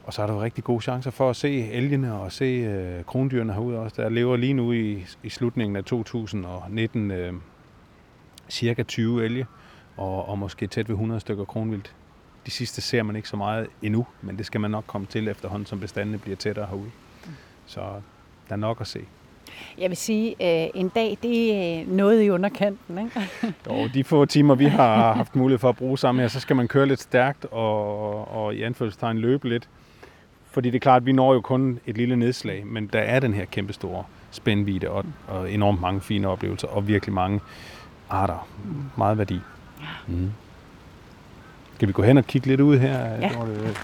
og 0.03 0.13
så 0.13 0.21
er 0.21 0.27
der 0.27 0.33
jo 0.33 0.41
rigtig 0.41 0.63
gode 0.63 0.81
chancer 0.81 1.11
for 1.11 1.29
at 1.29 1.35
se 1.35 1.71
elgene 1.71 2.13
og 2.13 2.31
se 2.31 2.45
øh, 2.45 3.03
krondyrene 3.03 3.53
herude 3.53 3.79
også. 3.79 4.01
Der 4.01 4.09
lever 4.09 4.37
lige 4.37 4.53
nu 4.53 4.71
i, 4.71 5.05
i 5.23 5.29
slutningen 5.29 5.75
af 5.75 5.83
2019 5.83 7.11
øh, 7.11 7.33
cirka 8.49 8.83
20 8.83 9.25
elge, 9.25 9.45
og, 9.97 10.29
og 10.29 10.39
måske 10.39 10.67
tæt 10.67 10.89
ved 10.89 10.93
100 10.93 11.19
stykker 11.19 11.45
kronvildt. 11.45 11.95
De 12.49 12.53
sidste 12.53 12.81
ser 12.81 13.03
man 13.03 13.15
ikke 13.15 13.29
så 13.29 13.37
meget 13.37 13.67
endnu, 13.81 14.05
men 14.21 14.37
det 14.37 14.45
skal 14.45 14.61
man 14.61 14.71
nok 14.71 14.83
komme 14.87 15.07
til 15.07 15.27
efterhånden, 15.27 15.65
som 15.65 15.79
bestandene 15.79 16.17
bliver 16.17 16.35
tættere 16.35 16.65
herude. 16.65 16.91
Så 17.65 17.79
der 18.47 18.53
er 18.53 18.55
nok 18.55 18.81
at 18.81 18.87
se. 18.87 18.99
Jeg 19.77 19.89
vil 19.89 19.97
sige, 19.97 20.29
øh, 20.29 20.69
en 20.75 20.89
dag, 20.89 21.17
det 21.23 21.53
er 21.53 21.85
noget 21.87 22.23
i 22.23 22.29
underkanten, 22.29 22.97
ikke? 22.97 23.29
Jo, 23.69 23.89
de 23.93 24.03
få 24.03 24.25
timer, 24.25 24.55
vi 24.55 24.65
har 24.65 25.13
haft 25.13 25.35
mulighed 25.35 25.59
for 25.59 25.69
at 25.69 25.75
bruge 25.75 25.97
sammen 25.97 26.21
her, 26.21 26.27
så 26.27 26.39
skal 26.39 26.55
man 26.55 26.67
køre 26.67 26.85
lidt 26.85 27.01
stærkt 27.01 27.45
og, 27.45 28.27
og 28.35 28.55
i 28.55 28.61
anførselstegn 28.63 29.17
løbe 29.17 29.49
lidt. 29.49 29.69
Fordi 30.51 30.69
det 30.69 30.75
er 30.75 30.79
klart, 30.79 31.01
at 31.01 31.05
vi 31.05 31.11
når 31.11 31.33
jo 31.33 31.41
kun 31.41 31.79
et 31.85 31.97
lille 31.97 32.15
nedslag, 32.15 32.67
men 32.67 32.87
der 32.87 32.99
er 32.99 33.19
den 33.19 33.33
her 33.33 33.45
kæmpe 33.45 33.73
store 33.73 34.03
spændvidde 34.31 34.89
og, 34.89 35.05
og 35.27 35.51
enormt 35.51 35.81
mange 35.81 36.01
fine 36.01 36.27
oplevelser 36.27 36.67
og 36.67 36.87
virkelig 36.87 37.13
mange 37.13 37.39
arter. 38.09 38.47
Meget 38.97 39.17
værdi. 39.17 39.39
Mm. 40.07 40.31
Skal 41.79 41.87
vi 41.87 41.93
gå 41.93 42.03
hen 42.03 42.17
og 42.17 42.25
kigge 42.25 42.47
lidt 42.47 42.61
ud 42.61 42.77
her? 42.77 42.99
Ja. 42.99 43.33
Hvor 43.35 43.45
det, 43.45 43.77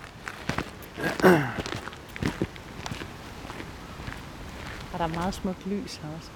Og 4.94 5.00
der 5.00 5.04
er 5.04 5.08
meget 5.08 5.34
smukt 5.34 5.68
lys 5.68 5.96
her 5.96 6.10
også. 6.18 6.32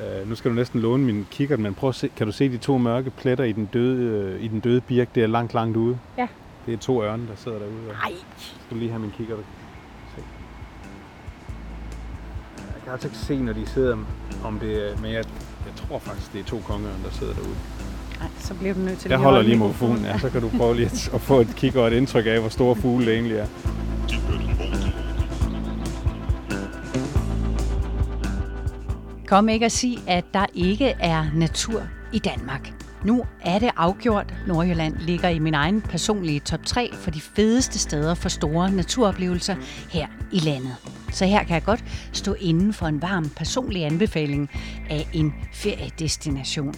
Øh, 0.00 0.28
nu 0.28 0.34
skal 0.34 0.50
du 0.50 0.56
næsten 0.56 0.80
låne 0.80 1.04
min 1.04 1.26
kikkert, 1.30 1.58
men 1.58 1.74
prøv 1.74 1.88
at 1.88 1.94
se, 1.94 2.08
kan 2.16 2.26
du 2.26 2.32
se 2.32 2.48
de 2.48 2.58
to 2.58 2.78
mørke 2.78 3.10
pletter 3.10 3.44
i 3.44 3.52
den 3.52 3.66
døde, 3.66 4.02
øh, 4.02 4.42
i 4.42 4.48
den 4.48 4.60
døde 4.60 4.80
birk, 4.80 5.14
der 5.14 5.26
langt, 5.26 5.54
langt 5.54 5.76
ude? 5.76 5.98
Ja. 6.18 6.28
Det 6.66 6.74
er 6.74 6.78
to 6.78 7.02
ørne, 7.02 7.26
der 7.28 7.36
sidder 7.36 7.58
derude. 7.58 7.86
Nej, 7.86 8.12
skal 8.38 8.70
du 8.70 8.76
lige 8.76 8.90
have 8.90 9.00
min 9.00 9.12
kikkert. 9.16 9.38
Se. 10.16 10.22
Jeg 12.56 12.82
kan 12.84 12.92
altså 12.92 13.08
ikke 13.08 13.18
se, 13.18 13.38
når 13.38 13.52
de 13.52 13.66
sidder, 13.66 13.96
om 14.44 14.58
det 14.58 14.90
er, 14.90 14.96
men 14.96 15.12
jeg, 15.12 15.24
jeg 15.66 15.74
tror 15.76 15.98
faktisk, 15.98 16.32
det 16.32 16.40
er 16.40 16.44
to 16.44 16.60
kongeørn, 16.66 17.02
der 17.04 17.10
sidder 17.10 17.34
derude. 17.34 17.56
Nej, 18.20 18.28
så 18.40 18.54
bliver 18.54 18.74
du 18.74 18.80
nødt 18.80 18.98
til 18.98 19.08
Jeg 19.08 19.18
at 19.18 19.24
holder 19.24 19.36
holde 19.36 19.48
lige 19.48 19.58
mikrofonen. 19.58 19.94
mikrofonen, 19.94 20.14
ja, 20.14 20.18
så 20.18 20.30
kan 20.30 20.40
du 20.40 20.48
prøve 20.58 20.76
lige 20.76 20.86
at, 20.86 21.10
at 21.14 21.20
få 21.20 21.40
et 21.40 21.56
kig 21.56 21.76
og 21.76 21.86
et 21.88 21.92
indtryk 21.92 22.26
af, 22.26 22.40
hvor 22.40 22.48
store 22.48 22.76
fugle 22.76 23.06
det 23.06 23.14
egentlig 23.14 23.36
er. 23.36 23.46
Kom 29.26 29.48
ikke 29.48 29.66
at 29.66 29.72
sige, 29.72 29.98
at 30.06 30.24
der 30.34 30.46
ikke 30.54 30.94
er 31.00 31.26
natur 31.34 31.82
i 32.12 32.18
Danmark. 32.18 32.72
Nu 33.04 33.24
er 33.40 33.58
det 33.58 33.70
afgjort. 33.76 34.34
Nordjylland 34.46 34.96
ligger 34.96 35.28
i 35.28 35.38
min 35.38 35.54
egen 35.54 35.80
personlige 35.80 36.40
top 36.40 36.66
3 36.66 36.90
for 36.94 37.10
de 37.10 37.20
fedeste 37.20 37.78
steder 37.78 38.14
for 38.14 38.28
store 38.28 38.70
naturoplevelser 38.70 39.54
her 39.90 40.06
i 40.32 40.38
landet. 40.38 40.76
Så 41.12 41.26
her 41.26 41.44
kan 41.44 41.54
jeg 41.54 41.64
godt 41.64 41.84
stå 42.12 42.34
inden 42.40 42.72
for 42.72 42.86
en 42.86 43.02
varm 43.02 43.28
personlig 43.28 43.84
anbefaling 43.84 44.50
af 44.90 45.08
en 45.12 45.34
feriedestination. 45.52 46.74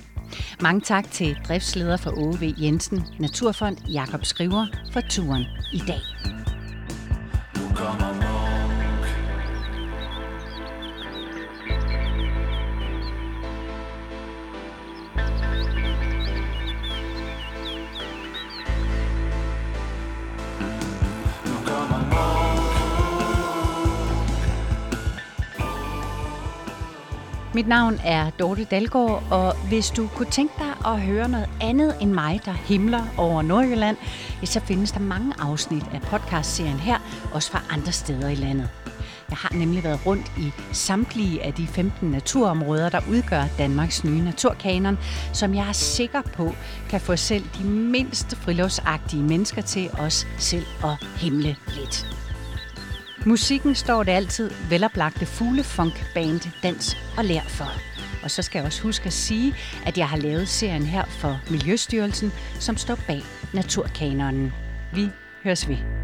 Mange 0.61 0.81
tak 0.81 1.11
til 1.11 1.37
driftsleder 1.49 1.97
for 1.97 2.11
OV 2.11 2.43
Jensen, 2.59 3.05
Naturfond 3.19 3.77
Jakob 3.89 4.25
Skriver 4.25 4.67
for 4.93 5.01
turen 5.01 5.45
i 5.73 5.79
dag. 5.79 6.01
Nu 7.57 7.75
kommer 7.75 8.32
Mit 27.55 27.69
navn 27.69 28.01
er 28.05 28.31
Dorte 28.31 28.65
Dalgaard, 28.65 29.23
og 29.31 29.57
hvis 29.69 29.91
du 29.91 30.07
kunne 30.07 30.31
tænke 30.31 30.55
dig 30.59 30.93
at 30.93 31.01
høre 31.01 31.29
noget 31.29 31.49
andet 31.61 31.95
end 32.01 32.13
mig, 32.13 32.41
der 32.45 32.53
himler 32.53 33.03
over 33.17 33.43
Nordjylland, 33.43 33.97
ja, 34.41 34.47
så 34.47 34.61
findes 34.61 34.93
der 34.93 35.01
mange 35.01 35.35
afsnit 35.39 35.85
af 35.95 36.03
podcastserien 36.03 36.79
her, 36.79 36.99
også 37.33 37.51
fra 37.51 37.63
andre 37.71 37.93
steder 37.93 38.29
i 38.29 38.35
landet. 38.35 38.69
Jeg 39.31 39.37
har 39.37 39.55
nemlig 39.55 39.85
været 39.85 40.07
rundt 40.07 40.33
i 40.39 40.53
samtlige 40.73 41.43
af 41.43 41.53
de 41.53 41.67
15 41.67 42.11
naturområder, 42.11 42.89
der 42.89 43.01
udgør 43.11 43.45
Danmarks 43.59 44.05
nye 44.05 44.25
naturkanon, 44.25 44.99
som 45.33 45.55
jeg 45.55 45.69
er 45.69 45.73
sikker 45.73 46.23
på 46.23 46.55
kan 46.89 47.01
få 47.01 47.17
selv 47.17 47.45
de 47.59 47.65
mindste 47.65 48.37
friluftsagtige 48.37 49.23
mennesker 49.23 49.63
til 49.63 49.91
os 49.99 50.27
selv 50.39 50.67
at 50.85 51.07
himle 51.17 51.57
lidt. 51.69 52.07
Musikken 53.27 53.75
står 53.75 54.03
det 54.03 54.13
altid 54.13 54.51
veloplagte 54.69 55.27
fuglefunk-band 55.27 56.41
Dans 56.63 56.97
og 57.19 57.25
Lær 57.25 57.43
for. 57.43 57.73
Og 58.23 58.31
så 58.31 58.43
skal 58.43 58.59
jeg 58.59 58.67
også 58.67 58.83
huske 58.83 59.07
at 59.07 59.13
sige, 59.13 59.55
at 59.87 59.99
jeg 59.99 60.09
har 60.09 60.17
lavet 60.17 60.49
serien 60.49 60.83
her 60.83 61.05
for 61.05 61.41
Miljøstyrelsen, 61.51 62.33
som 62.61 62.77
står 62.77 62.99
bag 63.07 63.23
Naturkanonen. 63.55 64.53
Vi 64.95 65.09
høres 65.45 65.69
ved. 65.69 66.02